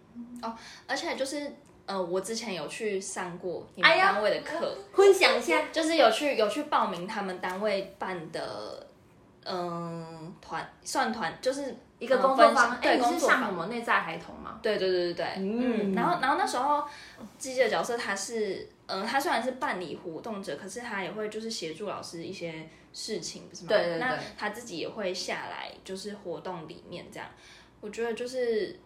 [0.42, 0.54] 哦
[0.86, 1.50] 而且就是
[1.86, 8.86] 呃，我之前有去上过你们哎呀单位的课， 分享一下，就是有去有去报名他们单位办的，
[9.44, 14.58] 嗯、团算团就是一个呃工作坊，分享哎，你是对工作坊上什么内在孩童吗？
[14.62, 16.84] 对对对对对，嗯嗯，然后然后那时候
[17.38, 23.68] 机姐的角色他是，嗯、他虽然是办理活动者，可是他也会就是协助老师一些事情，不是吗？
[23.68, 27.28] 对对对那他自己也会下来，就是活动里面这样，
[27.82, 28.78] 我觉得就是，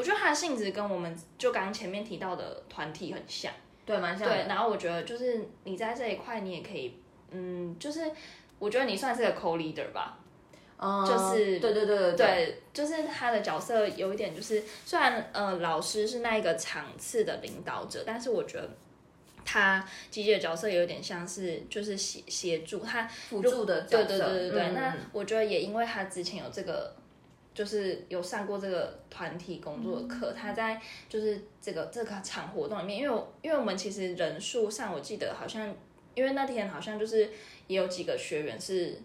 [0.00, 3.52] 我觉得他的性质跟我们就刚刚前面提到的团体很像。
[3.84, 6.96] 对，蛮像对，然后我觉得就是你在这一块，你也可以，
[7.32, 8.10] 嗯，就是
[8.58, 10.18] 我觉得你算是个 co leader 吧，
[10.78, 18.70] 嗯就是对对对对对，就是他的角色有一点就是，虽然呃老师是那一个场次的领导者，但是我觉得
[19.44, 24.74] 他机械的角色有点像是就是协协助他辅助的角色，对对对对对，嗯。
[24.74, 26.94] 那我觉得也因为他之前有这个，
[27.54, 35.74] 就是有上过这个团体工作的课，他在就是这个这个场活动里面，因为我因为我们其实人数上，我记得好像
[36.14, 37.30] 因为那天好像就是
[37.66, 38.98] 也有几个学员是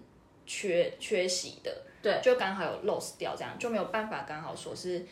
[0.46, 5.06] 缺缺席的，对，就刚好有 lost 掉，这样就没有办法刚好说是。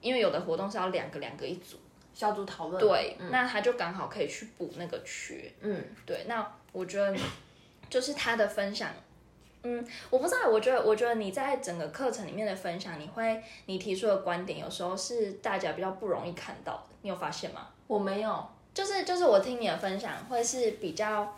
[0.00, 1.78] 因为有的活动是要两个两个一组，
[2.12, 7.16] 小组讨论，对，那他就刚好可以去补那个缺，嗯，对，那我觉得
[7.88, 8.90] 就是他的分享，
[9.64, 17.68] 嗯，我不知道，我觉得，我觉得你在整个课程里面的分享，你会你提出的观点，有时候是大家比较不容易看到的，你有发现吗？
[17.86, 21.34] 我没有，就是就是我听你的分享，会是比较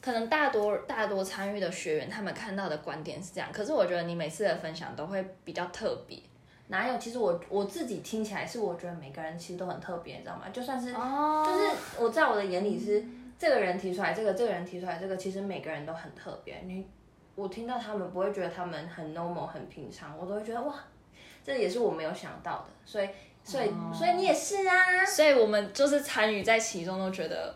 [0.00, 6.18] 可能大多大多参与的学员他们看到的观点是这样，可是我觉得你每次的分享都会比较特别
[6.68, 6.98] 哪有？
[6.98, 10.48] 其实我我自己听起来是，我觉得每个人其实都很特别，你知道吗？
[10.52, 13.04] 就算是哦就是我在我的眼里是
[13.38, 16.58] 这个人提出来这个，这个人提出来这个，其实每个人都很特别。
[16.64, 16.86] 你
[17.36, 20.74] 我听到他们不会觉得他们很 normal 很平常，我都会觉得哇，
[21.44, 22.66] 这也是我没有想到的。
[22.84, 23.08] 所以
[23.44, 27.54] 所以、所以你也是啊，所以我们就是参与在其中，都觉得，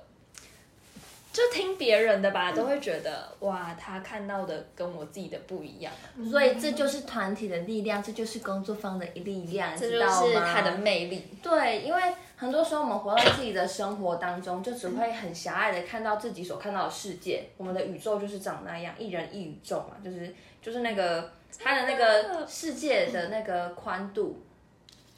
[1.33, 5.93] 就听别人的吧，都会觉得哇，他看到的跟我自己的不一样，
[6.31, 11.27] 所以这就是团体的力量，这就是工作方的力量，这就是他的魅力。
[11.43, 12.03] 对，因为
[12.41, 17.45] 很多时候我们活在自己的生活当中，就只会很狭隘的看到自己所看到的世界。
[17.59, 24.41] 我们的宇宙就是长那样，一人一宇宙嘛，就是就是那个他的那个世界的那个宽度。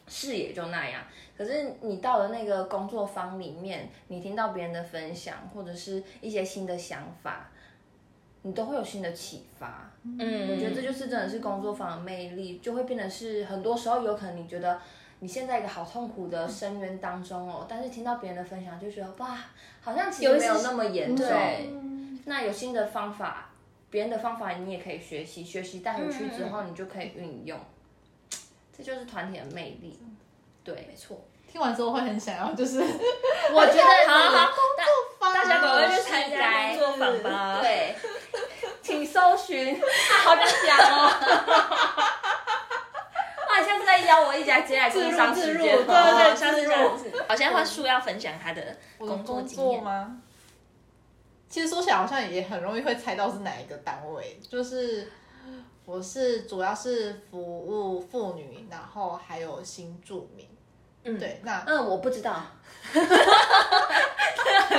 [0.08, 1.00] 视野就那样，
[1.38, 7.48] 可是你到了那个工作坊里面，你听到别人的分享，或者是一些新的想法，
[8.42, 9.90] 你都会有新的启发。
[10.04, 14.78] 嗯，我觉得这就是真的是工作坊的魅力，就会变得是很多时候有可能你觉得
[15.22, 19.38] 你现在一个好痛苦的深渊当中哦，但是听到别人的分享就觉得哇，
[19.80, 21.24] 好像其实没有那么严重。
[22.24, 23.50] 那有新的方法，
[23.88, 27.56] 别人的方法你也可以学习，学习带回去之后你就可以运用，
[28.76, 29.96] 这就是团体的魅力。
[30.64, 31.24] 对，没错。
[31.48, 34.85] 听完之后会很想要，就是我觉得 好好工作
[35.20, 37.61] 坊大家赶快去参加工作坊吧。
[37.61, 37.94] 对，
[38.82, 39.80] 请搜寻，
[40.24, 41.91] 好想讲哦。
[44.02, 45.64] 会邀我一家接下来工商时间自入？
[45.64, 47.10] 对对对像是这样子。
[47.28, 49.82] 好，现在换树要分享他的工作工经验。
[49.82, 50.16] 吗？
[51.48, 55.12] 其实说起来好像也很容易会猜到是哪一个单位，就是
[55.84, 60.48] 我是主要是服务妇女，然后还有新住民。
[61.04, 62.42] 嗯，对，那嗯，我不知道，
[62.92, 63.02] 很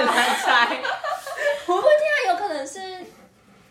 [0.06, 0.82] 难猜。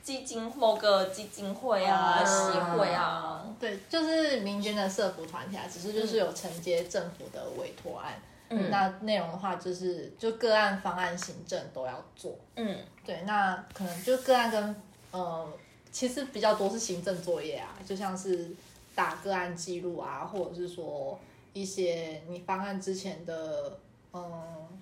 [0.02, 3.44] 基金某个基金会啊、哦协会啊。
[3.60, 8.20] 对，就是民间的社服团体啊，只是就是有承接政府的委托案。
[8.54, 12.36] 嗯那内容的话，就是就个案、方案、行政都要做。
[12.56, 14.76] 嗯对，那可能就个案跟
[15.10, 15.48] 呃，
[15.90, 18.50] 其实比较多是行政作业啊，就像是
[18.94, 21.18] 打个案记录啊，或者是说
[21.54, 23.78] 一些你方案之前的
[24.12, 24.30] 嗯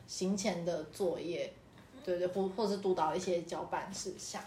[0.08, 1.52] 行前的作业，
[2.04, 4.42] 对对，或或是督导一些交办事项。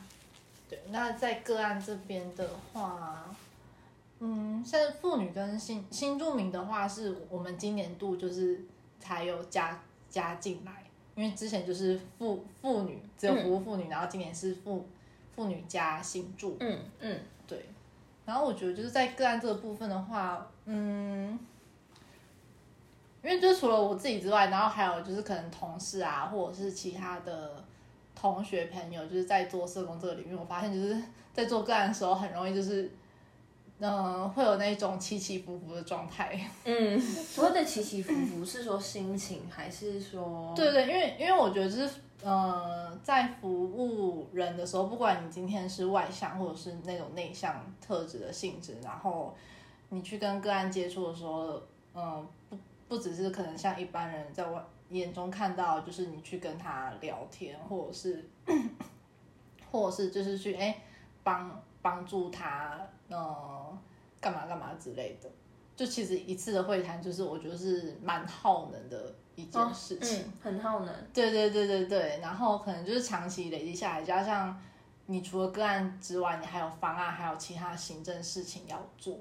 [0.74, 3.24] 对，那在个案这边的话，
[4.20, 8.60] 嗯，像妇女跟新新住民的话，是我们今年度就是
[9.00, 10.84] 才有加加进来，
[11.16, 14.88] 因为之前就是妇妇女只有服务妇女，然后今年是妇
[15.36, 17.70] 妇女加新住，嗯嗯，对。
[18.26, 21.38] 然后我觉得就是在个案这个部分的话，嗯，
[23.22, 27.64] 因为就除了我自己之外，然后还有就是可能同事啊，或者是其他的
[28.32, 30.98] 同学朋友，就是在做社工这个领域，我发现就是
[31.34, 32.90] 在做个案的时候，很容易就是。
[33.80, 36.40] 嗯，会有那种起起伏伏的状态。
[36.64, 49.36] 嗯，所谓的起起伏伏是说心情，还是说对对，因为因为我觉得就是呃，在服务人的时候，不管你今天是外向或者是那种内向特质的性质，然后
[49.90, 51.62] 你去跟个案接触的时候，
[51.94, 52.58] 嗯、不
[52.88, 54.64] 不只是可能像一般人在外
[54.98, 58.30] 眼中看到，就是你去跟他聊天，或者是
[59.72, 60.82] 或者是就是去哎
[61.24, 62.80] 帮帮助他，
[63.10, 63.78] 嗯、
[64.22, 65.30] 干嘛干嘛之类的。
[65.76, 70.20] 就其实一次的会谈，就是我觉得是蛮耗能的一件事情。
[70.20, 74.56] 嗯，很耗能，对对对对对，然后可能就是长期累积下来，加上
[75.08, 79.18] 你除了个案之外，你还有方案，还有其他行政事情要做。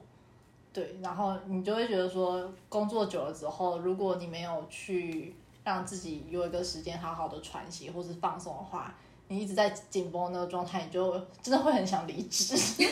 [0.74, 8.94] 对，然后你就会觉得说，工作久了之后，如果你没有去让自己有一个时间好好的喘息或是放松的话，
[9.28, 12.54] 你一直在紧绷那个状态，你就真的会很想离职。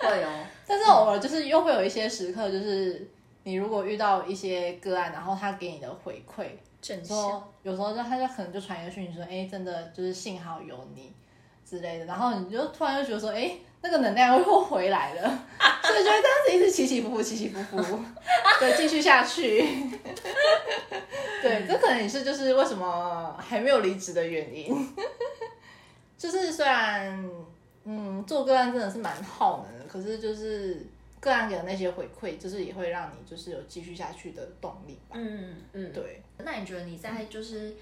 [0.00, 3.08] 会哦， 但是偶尔就是又会有一些时刻，就是
[3.44, 6.46] 你如果遇到一些个案，然后他给你的回馈。
[7.04, 11.12] 说有时候就他就可能就传一个讯息说，哎，真的就是幸好有你
[11.64, 15.44] 之类的，然后你就突然就觉得说，哎，那个能量又回来了，
[15.82, 17.98] 所以就会这样子一直起起伏伏，起起伏伏，
[18.60, 19.60] 对，继续下去。
[21.42, 24.94] 对，这可能也是就是为什么还没有离职的原因。
[26.16, 27.28] 就是虽然
[27.84, 30.86] 嗯做个案真的是蛮耗能的，可是就是
[31.18, 35.16] 个案给的那些回馈，就是也会让你就是有继续下去的动力吧。
[35.18, 36.22] 嗯，嗯，对。
[36.38, 37.74] 那你觉得你在就是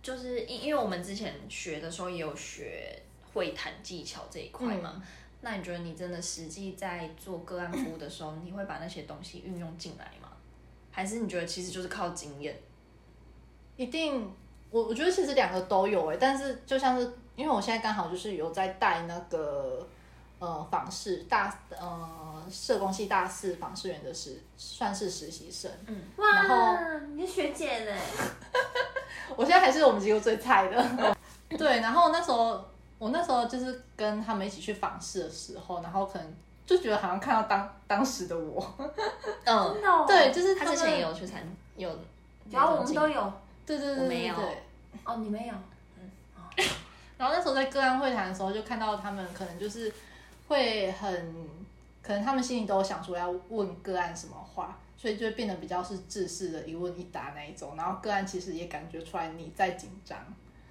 [0.00, 2.96] 就是因因为我们之前学的时候也有学
[3.36, 5.02] 会谈技巧这一块嘛，
[5.42, 10.28] 那你觉得你真的实际在做个案服务的时候，你会把那些东西运用进来吗？
[10.90, 12.58] 还是你觉得其实就是靠经验？
[13.76, 14.34] 一定，
[14.70, 19.86] 我我觉得其实两个都有诶，但是就像是因为我现在刚好就是有在带那个
[20.38, 25.70] 呃访视大呃社工系大四访视员的实算是实习生，
[26.16, 27.94] 然后哇，你是学姐嘞，
[29.36, 31.16] 我现在还是我们机构最菜的。
[31.56, 32.64] 对，然后那时候
[32.98, 38.86] 我那时候就是跟他们一起去访视的时候，然后可能就觉得好像看到当当时的我，嗯，
[39.74, 41.42] 真的哦，对，就是们他之前也有去参
[41.76, 41.88] 有，
[42.50, 43.32] 然后我们都有，
[43.66, 44.34] 对对对对我没有。
[45.04, 45.54] 哦，你没有，
[47.18, 49.92] 然后那时候在个案会谈的时候，就看到他们可能就是
[50.48, 51.46] 会很，
[52.02, 57.74] 可能他们心里都有想说要问个案什么话，所以就会变得比较是制式的一问一答那一种。
[57.76, 60.18] 然后个案其实也感觉出来你在紧张，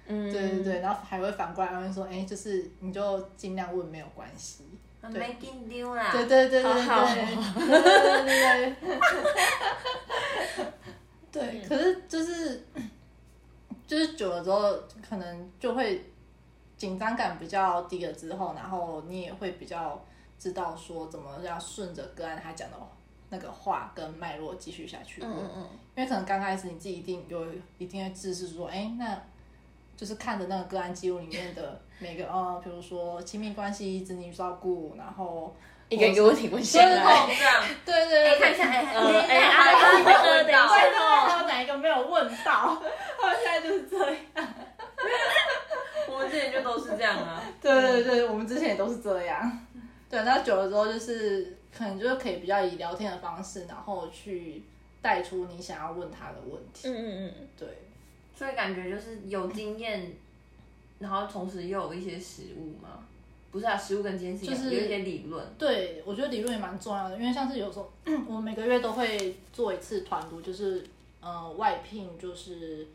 [0.08, 4.64] 嗯，对对对，然后还会反过来安慰说，哎，就是你就尽量问没有关系。
[5.02, 5.20] 对。
[5.20, 7.14] 没紧丢啦，对对对对对好好。
[7.14, 8.76] 对对
[11.32, 12.66] 对对可是就是
[13.86, 14.72] 就是久了之后，
[15.08, 16.10] 可能就会
[16.76, 20.04] 紧张感比较低了之后，然后你也会比较
[20.38, 22.76] 知道说怎么样顺着个案他讲的
[23.28, 25.22] 那个话跟脉络继续下去。
[25.22, 25.62] 嗯嗯嗯，
[25.94, 27.46] 因为可能刚开始你自己一定有
[27.78, 29.22] 一定会自视说，哎，那
[29.96, 35.56] 就是看着那个个案记录里面的每个呃，比如说亲密关系、子女照顾，然后
[35.88, 37.26] 一个一个问题问下对对来。
[37.26, 42.82] 这样，对对看一下，哎，呃哎哎，啊还没有呃等一问到，下对对对，还有哪一个没有问到？
[43.20, 44.54] 他们现在就是这样。
[46.08, 49.66] 我们之前就都是这样啊，对对对，我们之前也都是这样。
[50.08, 54.64] 对，那久了之后就是可能就是可以比较以聊天的方式，然后去
[55.02, 56.88] 带出你想要问他的问题。
[56.88, 57.68] 嗯嗯嗯，对，
[58.36, 60.12] 所以感觉就是有经验，
[60.98, 63.04] 然后同时又有一些实物嘛？
[63.50, 65.42] 不是啊，实物跟经验就是有一些理论。
[65.56, 67.90] 对，我觉得理论也蛮重要的，因为像是有时候
[68.28, 70.84] 我每个月都会做一次团读，就是
[71.20, 72.86] 呃外聘，就是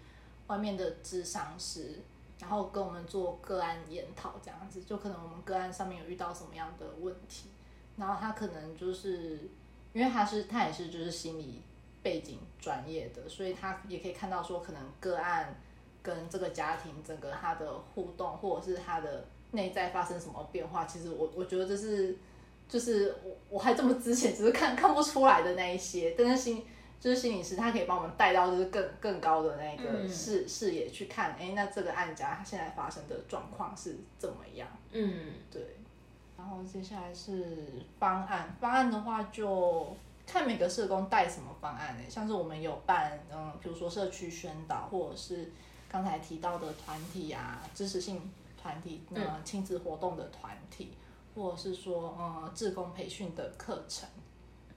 [0.45, 1.99] 外面的智商师，
[2.39, 7.49] 然后跟我们做个案研讨这样子，就可能我们个案上面有遇到什么样的问题，
[7.97, 9.39] 然后他可能就是
[9.93, 11.61] 因为他是他也是就是心理
[12.03, 15.55] 背景专业的，所以他也可以看到说可能个案
[16.01, 22.17] 跟这个家庭整个他的互动，或者是他的内在发生什么变化，其实我我觉得这是
[22.67, 26.65] 就是我我还这么之前只是看看不出来的那一些，但是心
[26.99, 34.67] 就是心理师他可以帮我们带到就是更更高的那个嗯视、视野去看，哎，那这个案家他现在发生的状况是怎么样？
[34.91, 35.77] 嗯，对，
[36.37, 37.57] 然后接下来是
[37.99, 39.95] 方案，方案的话就
[40.31, 42.03] 看每个社工带什么方案呢？
[42.09, 45.51] 像是我们有办，嗯，比如说社区宣导，或者是
[45.89, 50.93] 刚才提到的团体啊，支持性团体，嗯呃，亲子活动的团体，
[51.35, 54.07] 或者是说，呃，志工培训的课程。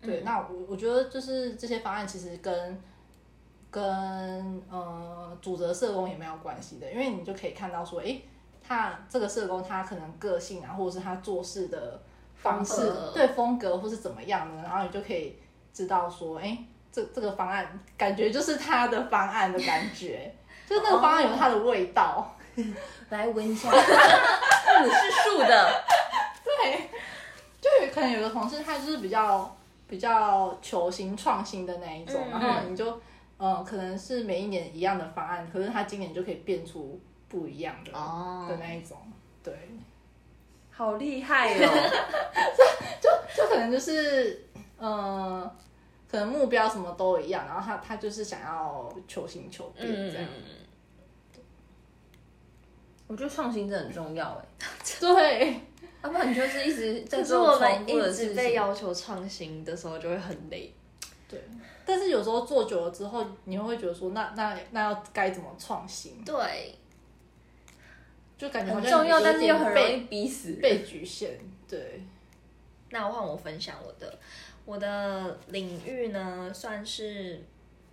[0.03, 2.83] 对，那我我觉得就是这些方案其实跟
[3.71, 8.25] 跟呃主责社工也没有关系的，因为你就可以看到说，诶，
[8.61, 12.03] 他这个社工他可能个性啊，或者是他做事的
[12.35, 15.39] 方式，对风格或是怎么样的，然后你就可以
[15.75, 16.57] 知道说，诶，
[16.91, 20.35] 这这个方案感觉就是他的方案的感觉，
[20.66, 22.31] 就是那个方案有它的味道。
[23.11, 25.85] 来闻一下， 嗯，是树的。
[26.45, 26.89] 对，
[27.61, 29.57] 就有可能有的同事他就是比较
[29.89, 33.01] 比较求新创新的那一种，嗯然后你就
[33.39, 38.47] 嗯可能是每一年一样的方案，可是他今年就可以变出不一样的、哦。
[38.49, 38.97] 的那一种，
[39.43, 39.53] 对，
[40.70, 41.68] 好厉害哦！
[43.03, 44.47] 就就可能就是
[44.87, 45.57] 呃
[46.11, 51.41] 可能目标什么都一样，然后他他就是想要求新求变这样，嗯
[53.07, 54.45] 我觉得创新真的很重要哎，
[55.01, 55.61] 对。
[56.03, 58.37] 要不然你就是一直在做重复的一直事情。
[58.37, 60.70] 被要求创新的时候就会很累。
[61.26, 61.43] 对，
[61.87, 66.22] 但是有时候做久了之后，你会觉得说，那那那要该怎么创新？
[66.22, 66.74] 对，
[68.37, 70.53] 就感觉好很重要，但是又被很容易逼死。
[70.61, 71.39] 被局限。
[71.66, 72.05] 对，
[72.91, 74.18] 那换我分享我的，
[74.65, 77.43] 我的领域呢算是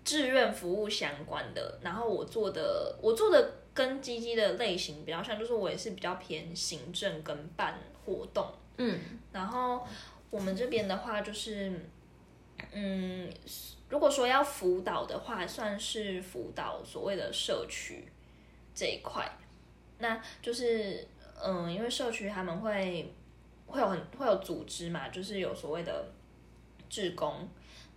[0.03, 8.99] 志愿服务相关的，然后我做的我做的跟鸡鸡的类型比较像，就是我也是比较偏行政跟办活动，嗯，
[9.31, 9.85] 然后
[10.29, 11.71] 我们这边的话就是，
[12.71, 13.29] 嗯，
[13.89, 18.07] 如果说要辅导的话，算是辅导所谓的社区
[18.73, 19.29] 这一块。
[19.99, 21.07] 那就是，
[21.39, 23.13] 嗯，因为社区他们会
[23.67, 26.11] 会有很会有组织嘛，就是有所谓的
[26.91, 27.47] 志工，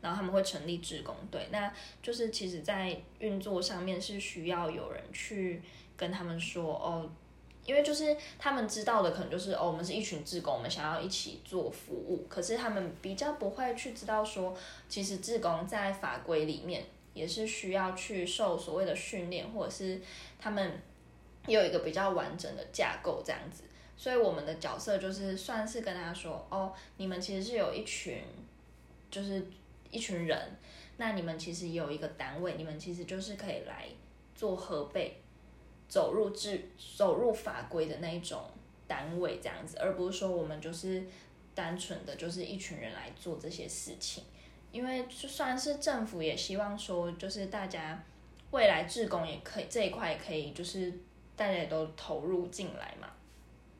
[0.01, 1.47] 然后他们会成立志工队。
[1.51, 1.71] 那
[2.03, 5.61] 就是其实，在运作上面是需要有人去
[5.99, 7.11] 跟他们说哦。
[7.67, 14.55] 因为就是他们知道的可能就是哦，我们是一群志工，我们想要一起做服务，可是他们比较不会去知道说，
[14.87, 16.85] 其实志工在法规里面
[17.15, 19.99] 也是需要去受所谓的训练，或者是
[20.39, 20.79] 他们
[21.47, 23.63] 有一个比较完整的架构这样子。
[23.97, 28.23] 所以我们的角色就是算是跟他说，哦，你们其实是有一群，
[29.15, 29.47] 就是
[29.91, 30.57] 一群人，
[30.97, 33.87] 那你们其实也有一个单位，你们其实就是可以来
[34.35, 35.21] 做核备。
[35.87, 38.43] 走入制走入法规的那一种
[38.89, 41.05] 单位这样子，而不是说我们就是
[41.55, 44.25] 单纯的就是一群人来做这些事情，
[44.73, 48.03] 因为就算是政府也希望说，就是大家
[48.51, 50.91] 未来志工也可以这一块也可以，就是
[51.37, 53.09] 大家也都投入进来嘛，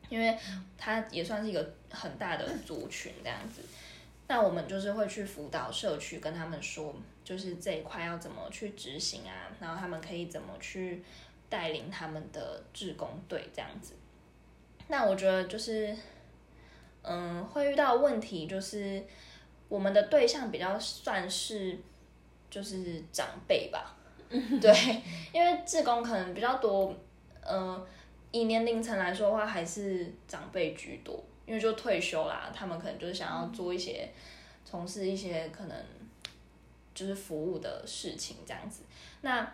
[0.07, 0.37] 因为
[0.77, 3.61] 它也算是一个很大的族群这样子。
[4.27, 11.03] 那我们就是会去辅导社区，跟他们说，就是这一块要怎么去执行啊，然后他们可以怎么去
[11.47, 13.93] 带领他们的志工队这样子。
[14.87, 15.95] 那我觉得就是，
[17.03, 19.03] 嗯，会遇到问题就是
[19.69, 21.77] 我们的对象比较算是
[22.49, 23.95] 就是长辈吧，
[24.29, 25.01] 对，
[25.31, 26.95] 因为志工可能比较多，
[27.41, 27.87] 呃，
[28.31, 34.09] 以年龄层来说的话，还是长辈居多，因为就退休啦，他们可能就是想要做一些
[34.63, 35.77] 从事一些可能
[36.93, 38.83] 就是服务的事情这样子。
[39.21, 39.47] 那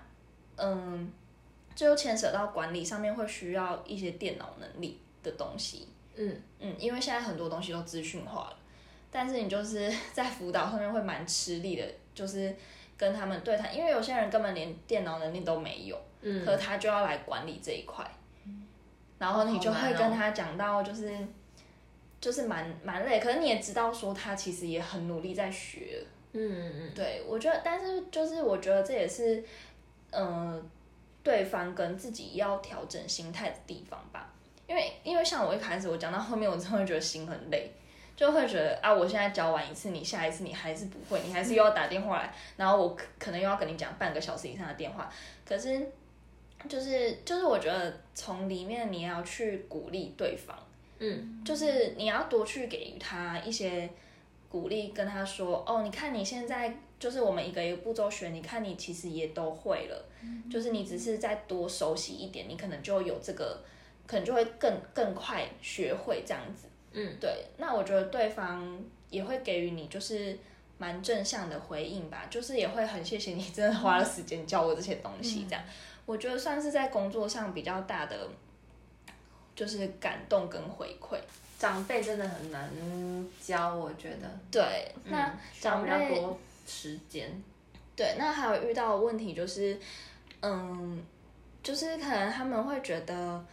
[0.57, 1.11] 嗯，
[1.75, 5.87] 这又牵扯到管理上面会需要一些电脑能力的东西。
[6.15, 8.57] 嗯嗯，因为现在很多东西都资讯化了，
[9.09, 12.53] 但是你就是 在辅导上面会蛮吃力的，就是
[12.97, 18.05] 跟他们对谈，因为有些人根本连电脑能力都没有，嗯可他就要来管理这一块，
[19.17, 21.09] 然后你就会跟他讲到，就是
[22.21, 29.43] 就是蛮蛮累，可是你也知道说他其实也很努力在学，嗯嗯嗯，对我觉得，但是就是我觉得这也是，
[30.11, 30.69] 嗯、
[31.23, 34.31] 对方跟自己要调整心态的地方吧。
[34.67, 37.71] 因为因为像我一开始我讲到后面，我真的会觉得心很累，
[38.15, 45.11] 就会觉得啊，我现在教完一次，你下一次你还是不会，你还是又要打电话来，然后我可可能又要跟你讲半个小时以上的电话，
[45.43, 45.91] 可是
[46.69, 50.55] 就是就是我觉得从里面你要去鼓励对方。
[51.03, 53.89] 嗯，就是你要多去给予他一些
[54.47, 60.05] 鼓励，跟他说哦，你看你现在就是我们一个一个步骤学，你看你其实也都会了，
[60.51, 63.59] 就是你只是再多熟悉一点，你可能就有这个，
[64.05, 66.67] 可能就会更更快学会这样子。
[66.91, 68.79] 嗯，对，那我觉得对方
[69.09, 70.37] 也会给予你就是
[70.77, 75.63] 蛮正向的回应吧，就是也会很谢谢你真的花了时间教我这些东西，这样、
[76.05, 78.29] 我觉得算是在工作上比较大的。
[79.55, 81.17] 就是感动跟回馈，
[81.59, 82.69] 长辈真的很难
[83.41, 84.27] 教，我觉得。
[84.51, 87.29] 对，那长辈比较多时间。
[87.95, 89.77] 对，那还有遇到的问题就是，
[90.41, 91.03] 嗯，
[91.61, 93.45] 就是可能他们会觉得，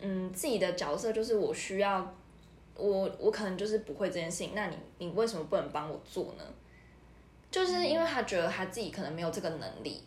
[0.00, 2.14] 嗯，自己的角色就是我需要，
[2.74, 6.44] 我我可能就是不会这件事情，那你你为什么不能帮我做呢？
[7.50, 10.02] 就是因为他觉得他自己可能没有这个能力，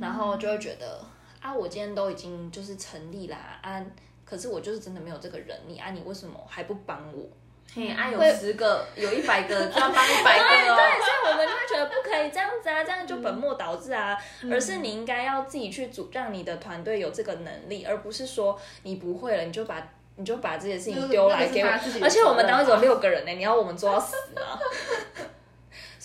[0.00, 1.04] 然后就会觉得
[1.40, 3.84] 啊，我今天都已经就是成立啦啊，
[4.24, 7.28] 可是我就是真的没有这个人力啊，你为什么还不帮我？
[7.74, 10.76] 嘿，啊，有十个，有一百个， 就要帮一百个哦。
[10.76, 14.16] 对，所以我们就会觉得不可以这样子啊，这样就本末倒置啊，
[14.50, 19.86] 而是你应该要自己去组，让你的团队有这个能力，而不是说你不会了，你就把
[20.16, 21.68] 你就把这些事情丢来给我
[22.02, 24.58] 而且我们单位只有六个人呢，你要我们做到死吗？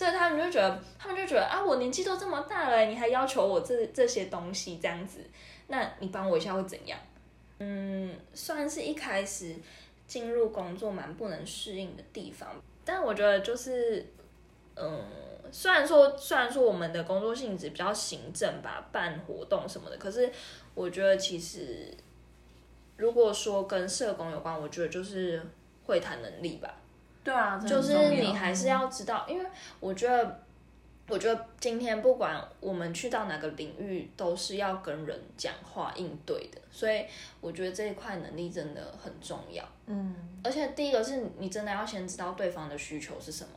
[0.04, 5.22] 所以他们就觉得，他们就觉得啊，我年纪都这么大了，你还要求我这这些东西这样子，
[5.68, 7.00] 那你帮我一下会怎样？
[7.60, 9.56] 嗯，算是一开始
[10.06, 12.50] 进入工作蛮不能适应的地方，
[12.84, 14.06] 但我觉得就是，
[14.76, 15.02] 嗯，
[15.50, 20.30] 虽然说虽然说我们的工作性质比较行政吧，办活动什么的，可是
[20.76, 21.90] 我觉得其实
[22.98, 25.42] 如果说跟社工有关，我觉得就是
[25.86, 26.82] 会谈能力吧。
[27.24, 29.46] 对啊，就是你还是要知道，因为
[29.80, 30.44] 我觉得，
[31.08, 37.06] 我觉得今天不管我们去到哪个领域，都是要跟人讲话应对的，所以
[37.40, 39.64] 我觉得这一块能力真的很重要。
[39.86, 43.52] 嗯，而且第一个是你真的要先知道对方的需求是什么，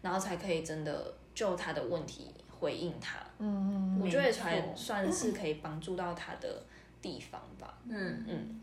[0.00, 3.18] 然后才可以真的就他的问题回应他。
[3.38, 6.62] 嗯嗯我觉得才算是可以帮助到他的
[7.00, 7.78] 地方吧。
[7.88, 8.62] 嗯，嗯，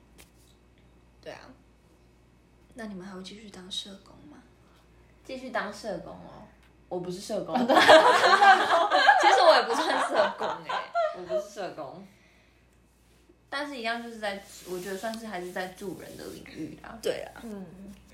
[1.22, 1.42] 对啊。
[2.76, 4.19] 那你们还会继续当社工吗？
[5.30, 6.42] 继续当社工哦。
[6.88, 7.76] 我不是社工， 其实
[9.48, 12.04] 我也不算社工哎、我不是社工，
[13.48, 16.98] 但是一样就是在，我觉得算是还是在助人的领域啦。
[17.00, 17.64] 对啊，嗯，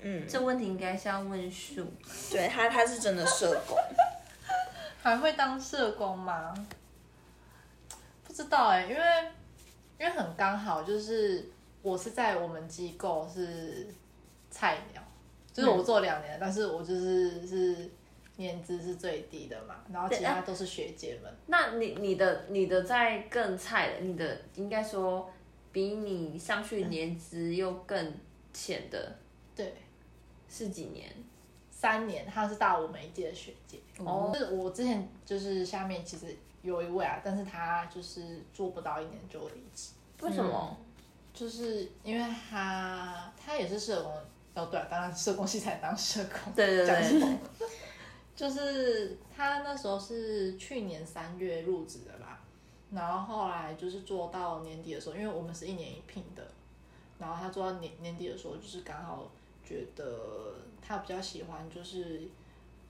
[0.02, 1.90] 嗯，这问题应该是要问树。
[2.30, 3.78] 对他他是真的社工，
[5.02, 6.52] 还会当社工吗？
[8.26, 9.00] 不知道哎、因为
[9.98, 11.50] 因为很刚好，就是
[11.80, 13.88] 我是在我们机构是
[14.50, 15.02] 菜鸟，
[15.56, 17.90] 就是我做两年，但是我就是是
[18.36, 21.32] 年资是最低的嘛，然后其他都是学姐们。
[21.46, 25.30] 那你你的你的在更菜的，你的应该说
[25.72, 28.12] 比你上去年资又更
[28.52, 29.16] 浅的
[29.54, 29.74] 对，
[30.48, 31.10] 是几年？
[31.70, 33.78] 三年，她是大我们一届的学姐。
[33.98, 39.92] 哦就是我之前就是下面其实有一位啊，但是她就是做不到一年就离职。
[40.20, 40.76] 为什么？
[41.34, 44.10] 就是因为他他也是社工，
[44.56, 47.38] 哦对、啊，当然社工系才当社工，对对对。
[48.34, 52.40] 就是他那时候是去年三月入职的吧，
[52.90, 56.46] 然后后来就是做到年底的时候，因为我们是一年一聘的，
[57.18, 59.30] 然后他做到年年底的时候，就是刚好
[59.64, 60.54] 觉得
[60.86, 62.28] 他比较喜欢就是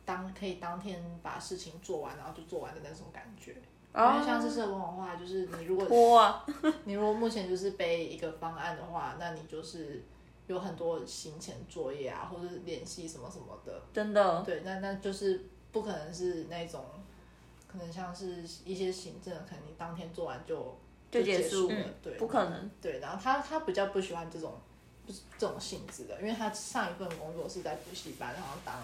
[0.05, 3.55] 当可以当天把事情做完，然后就做完的那种感觉。
[3.95, 6.43] 因为像是社工的话，就是你如果
[6.85, 10.03] 你如果目前就是背一个方案的话，那你就是
[10.47, 13.83] 有很多行前作业啊，或者联系什么什么的。
[13.93, 14.43] 真的。
[14.43, 16.85] 对，那那就是不可能是那种，
[17.67, 20.79] 可能像是一些行政，可能你当天做完就
[21.11, 21.77] 就结结束了。
[22.03, 22.71] 对，不可能。
[22.81, 24.55] 对，然后他他比较不喜欢这种
[25.07, 28.75] 就是这种性质的，因为他上一份工作是在补习班，然后当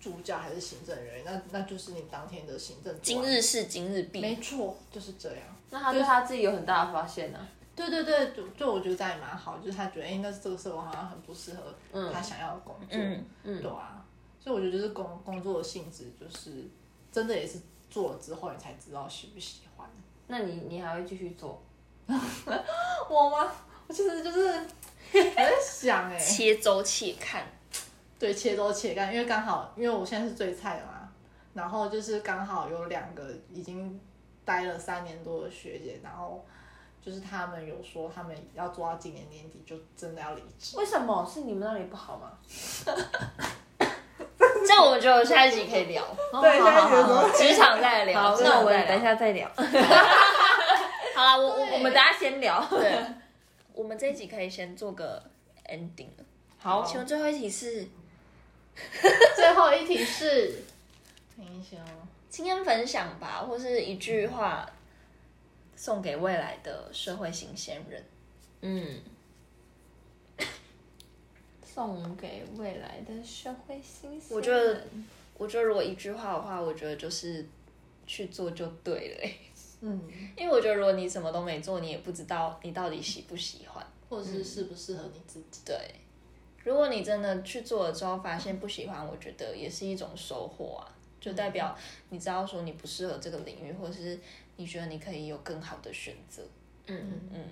[0.00, 2.94] 助教还是行政人员，那那就是你当天的行政。
[3.02, 4.20] 今日事今日毕。
[4.20, 5.38] 没错，就是这样。
[5.70, 11.74] 那他对他自己有很大的发现呢、啊对对对，就就我觉得这样也蛮好，就是他觉得，哎、那这个社会好像很不适合
[12.12, 14.04] 他想要的工作，嗯嗯对啊，
[14.38, 16.68] 所以我觉得就是工工作的性质，就是
[17.10, 17.58] 真的也是
[17.88, 19.88] 做了之后你才知道喜不喜欢。
[20.26, 21.62] 那你你还会继续做？
[22.06, 23.52] 我吗？
[23.86, 24.40] 我其实就是
[25.12, 27.46] 我在想哎、且走且看。
[28.18, 31.08] 对，且走且看，因为刚好，因为我现在是最菜的嘛，
[31.54, 34.00] 然后就是刚好有两个已经
[34.44, 36.44] 待了三年多的学姐，然后
[37.04, 40.76] 就是他们有说他们要做到今年年底就真的要离职。
[40.76, 42.32] 为什么是你们那里不好吗？
[44.64, 46.04] 这样我觉得我下一集可以聊
[46.40, 48.38] 对好好下一集的时候好职场再聊。
[48.40, 49.02] 那我们等一。
[49.02, 49.50] 下再聊。
[51.14, 52.64] 好啦，我我我们等下先聊。
[52.70, 53.04] 对，
[53.72, 55.22] 我们这一集可以先做个
[55.68, 56.24] ending 了。
[56.58, 57.88] 好请问最后一题是
[59.34, 60.62] 最后一题是，
[61.36, 64.64] 等一下哦，经验分享吧，或是一句话
[65.82, 68.00] 送给未来的社会新鲜人。
[68.60, 69.00] 嗯，
[71.64, 74.30] 送给未来的社会新鲜人。
[74.30, 74.80] 我觉得
[75.36, 77.44] 我觉得如果一句话的话，我觉得就是
[78.06, 79.36] 去做就对了欸、
[79.80, 80.00] 嗯，
[80.36, 83.84] 因为我觉得如果你什么都没做，你也不知道你到底喜不喜欢。
[84.08, 85.62] 或者是适不适合你自己？
[85.64, 85.76] 对，
[86.62, 90.86] 如果你真的去做了之后发现不喜欢，我觉得也是一种收获啊，
[91.20, 91.76] 就代表
[92.10, 94.16] 你知道说你不适合这个领域，或者是
[94.56, 96.42] 你觉得你可以有更好的选择。
[96.86, 97.44] 嗯，嗯，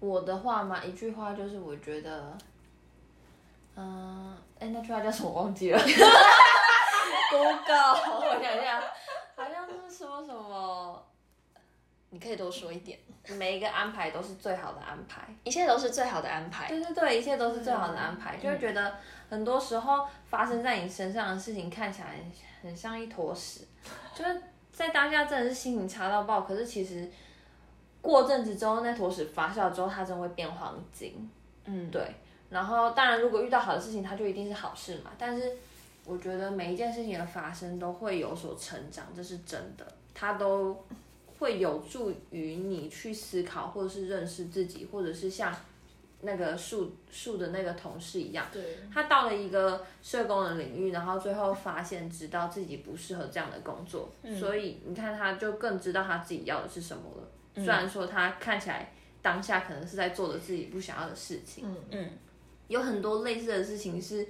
[0.00, 2.36] 我的话嘛，一句话就是我觉得，
[3.76, 5.78] 嗯、哎、那句话叫什么我忘记了。
[7.30, 8.80] Google，我想一下，
[9.34, 11.02] 好像是说什么，
[12.10, 12.98] 你可以多说一点，
[13.38, 15.22] 每一个安排都是最好的安排。
[15.44, 16.68] 一切都是最好的安排。
[16.68, 18.94] 对对对，一切都是最好的安排，就会觉得
[19.30, 22.18] 很多时候发生在你身上的事情看起来
[22.62, 23.66] 很像一坨屎，
[24.14, 24.42] 就是
[24.72, 27.08] 在当下真的是心情差到爆，可是其实
[28.00, 31.30] 过阵子之后，那坨屎发酵之后，它真的会变黄金。
[31.66, 32.02] 嗯，对，
[32.50, 35.52] 然后当然如果遇到好的事情，它就一定是好事嘛，但是
[36.04, 40.84] 我觉得每一件事情的发生都会有所成长，这是真的，它都
[41.38, 45.54] 会有助于你去思考，或者是认识自己，或者是像
[46.24, 57.28] 那个树树的那个同事一样，对，他到了一个社工的领域，然后最后发现知道自己不适合这样的工作，所以你看他就更知道他自己要的是什么了。
[57.56, 61.76] 虽然说他看起来当下可能是在做着自己不想要的事情，嗯。
[61.90, 62.10] 嗯，
[62.68, 64.26] 有很多类似的事情是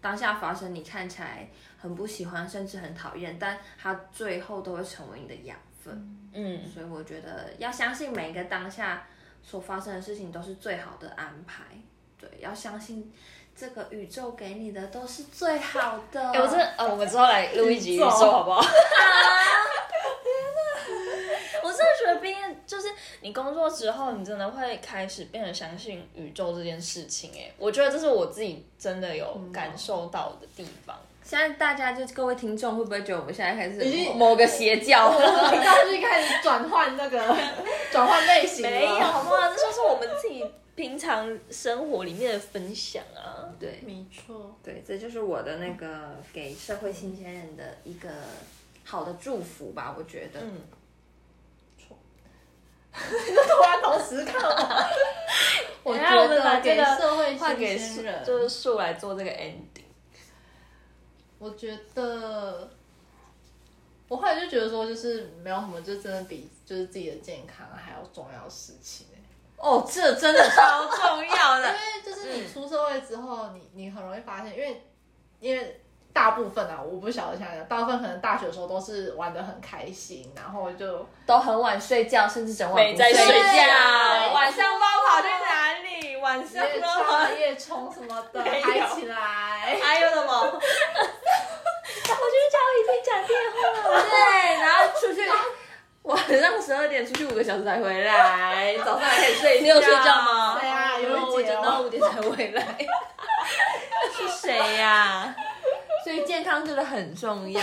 [0.00, 6.28] 当下发生，你看起来很不喜欢，甚至很讨厌，但他最后都会成为你的养分。
[6.32, 9.06] 嗯，所以我觉得要相信每一个当下
[9.48, 11.62] 所发生的事情都是最好的安排。
[12.18, 13.12] 对，要相信
[13.54, 16.30] 这个宇宙给你的都是最好的。
[16.32, 18.60] 哎、我真的，呃，我们之后来录一集宇宙宇宙好不好？
[21.62, 22.36] 我真的觉得毕业
[22.66, 22.88] 就是
[23.20, 27.30] 你工作之后，你真的会开始变得相信宇宙这件事情。
[27.34, 30.98] 哎，我觉得这是我自己真的有感受到的地方。
[31.26, 35.10] 现在大家就各位听众会不会觉得我们现在开始已经某个邪教？
[35.10, 37.36] 频道就开始转换那个
[37.90, 38.62] 转换类型。
[38.62, 39.48] 没有，好不好？
[39.48, 40.44] 这就是我们自己
[40.76, 43.50] 平常生活里面的分享啊。
[43.58, 48.08] 对没错，对，这就是我的那个给社会新鲜人的一个
[48.84, 50.38] 好的祝福吧，我觉得。
[50.40, 50.60] 嗯，
[51.76, 51.98] 错
[52.94, 54.40] 突然同时看
[55.82, 59.82] 我， 我觉得给社会新鲜人，就是树来做这个 ending。
[61.38, 62.68] 我觉得，
[64.08, 69.20] 我后来就觉得说，就是没有什么，就真的比就是自己的健康还要重要的事情、欸、
[69.58, 71.72] 哦，这真的超重要的 因的。
[71.72, 74.82] 为就是你出社会之后，你你很容易发现，因为
[75.40, 75.80] 因为
[76.12, 84.32] 大部分啊，我不晓得现在，大部分可能大学的时候都是玩的很开心，然后就都很晚睡觉，甚至整晚不没在睡觉。
[84.32, 89.78] 晚上不知道跑去哪里，晚上不夜知道跑冲夜冲什么的，嗨起来。
[89.82, 90.60] 还有什么？
[93.92, 95.20] 对，然后出去
[96.02, 99.62] 晚上十二点出去五个小时才回来，早上还可以睡觉。
[99.62, 100.22] 你有睡觉？
[100.22, 100.58] 吗？
[100.60, 102.62] 对啊有一我节哦等到五点才回来。
[104.16, 105.34] 是谁呀、
[106.04, 107.62] 所以健康真的很重要。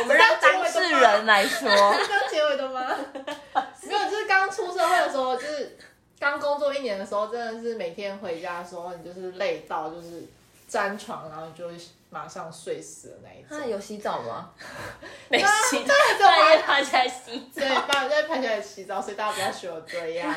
[0.00, 2.86] 我们让当事人来说，是这样结尾的吗？
[3.82, 5.76] 没有，就是刚出社会的时候，就是
[6.18, 10.24] 刚工作一年的时候，真的是每天回家的时候，你就是累到就是
[10.68, 11.74] 粘床，然后就会
[12.10, 13.58] 马上睡死的那一种。
[13.58, 14.50] 他有洗澡吗？
[15.30, 17.60] 没洗，对半夜爬起来洗澡。
[17.60, 20.34] 对，帮人在拍起来洗澡，所以大家不要学我这样。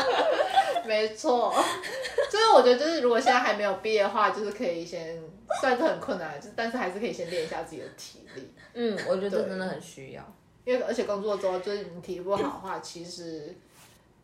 [0.86, 1.54] 没错，
[2.30, 5.20] 就是我觉得，就是如果现在还没有毕业的话，就是可以先，
[5.60, 8.54] 虽然这很困难，就是但是还是可以先练一下自己的体力。
[8.74, 10.22] 嗯，我觉得这真的很需要。
[10.64, 13.54] 因为而且工作之后，就是你体力不好的话，其实，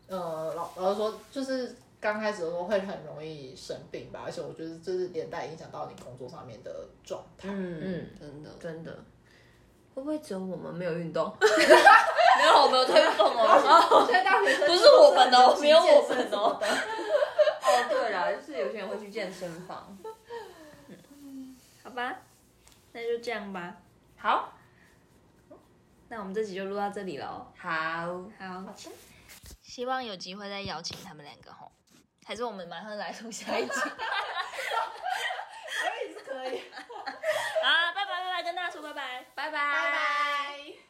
[0.07, 1.75] 呃，老老实说，就是
[2.07, 7.49] 刚开始的时候会很容易生病吧，而且我觉得这是连带影响到你工作上面的状态。
[7.51, 8.51] 嗯嗯真的。
[8.61, 8.93] 真的，
[9.93, 11.35] 会不会只有我们没有运动？
[11.43, 16.61] 没有，我没有推送哦， 现在大学生不是我们哦，没有我们哦。
[16.63, 19.99] 哦，对了，就是有些人会去健身房。
[21.83, 22.21] 好吧，
[22.93, 23.79] 那就这样吧。
[24.17, 24.53] 好，
[26.09, 27.49] 那我们这集就录到这里喽。
[27.59, 28.65] 好，好，
[29.61, 31.73] 希望有机会再邀请他们两个吼，
[32.27, 33.81] 还是我们马上来录下一集。
[33.81, 33.87] 可
[36.05, 36.63] 以是可以。
[37.63, 40.86] 好，拜拜拜拜，跟大家说拜拜，拜拜，拜拜。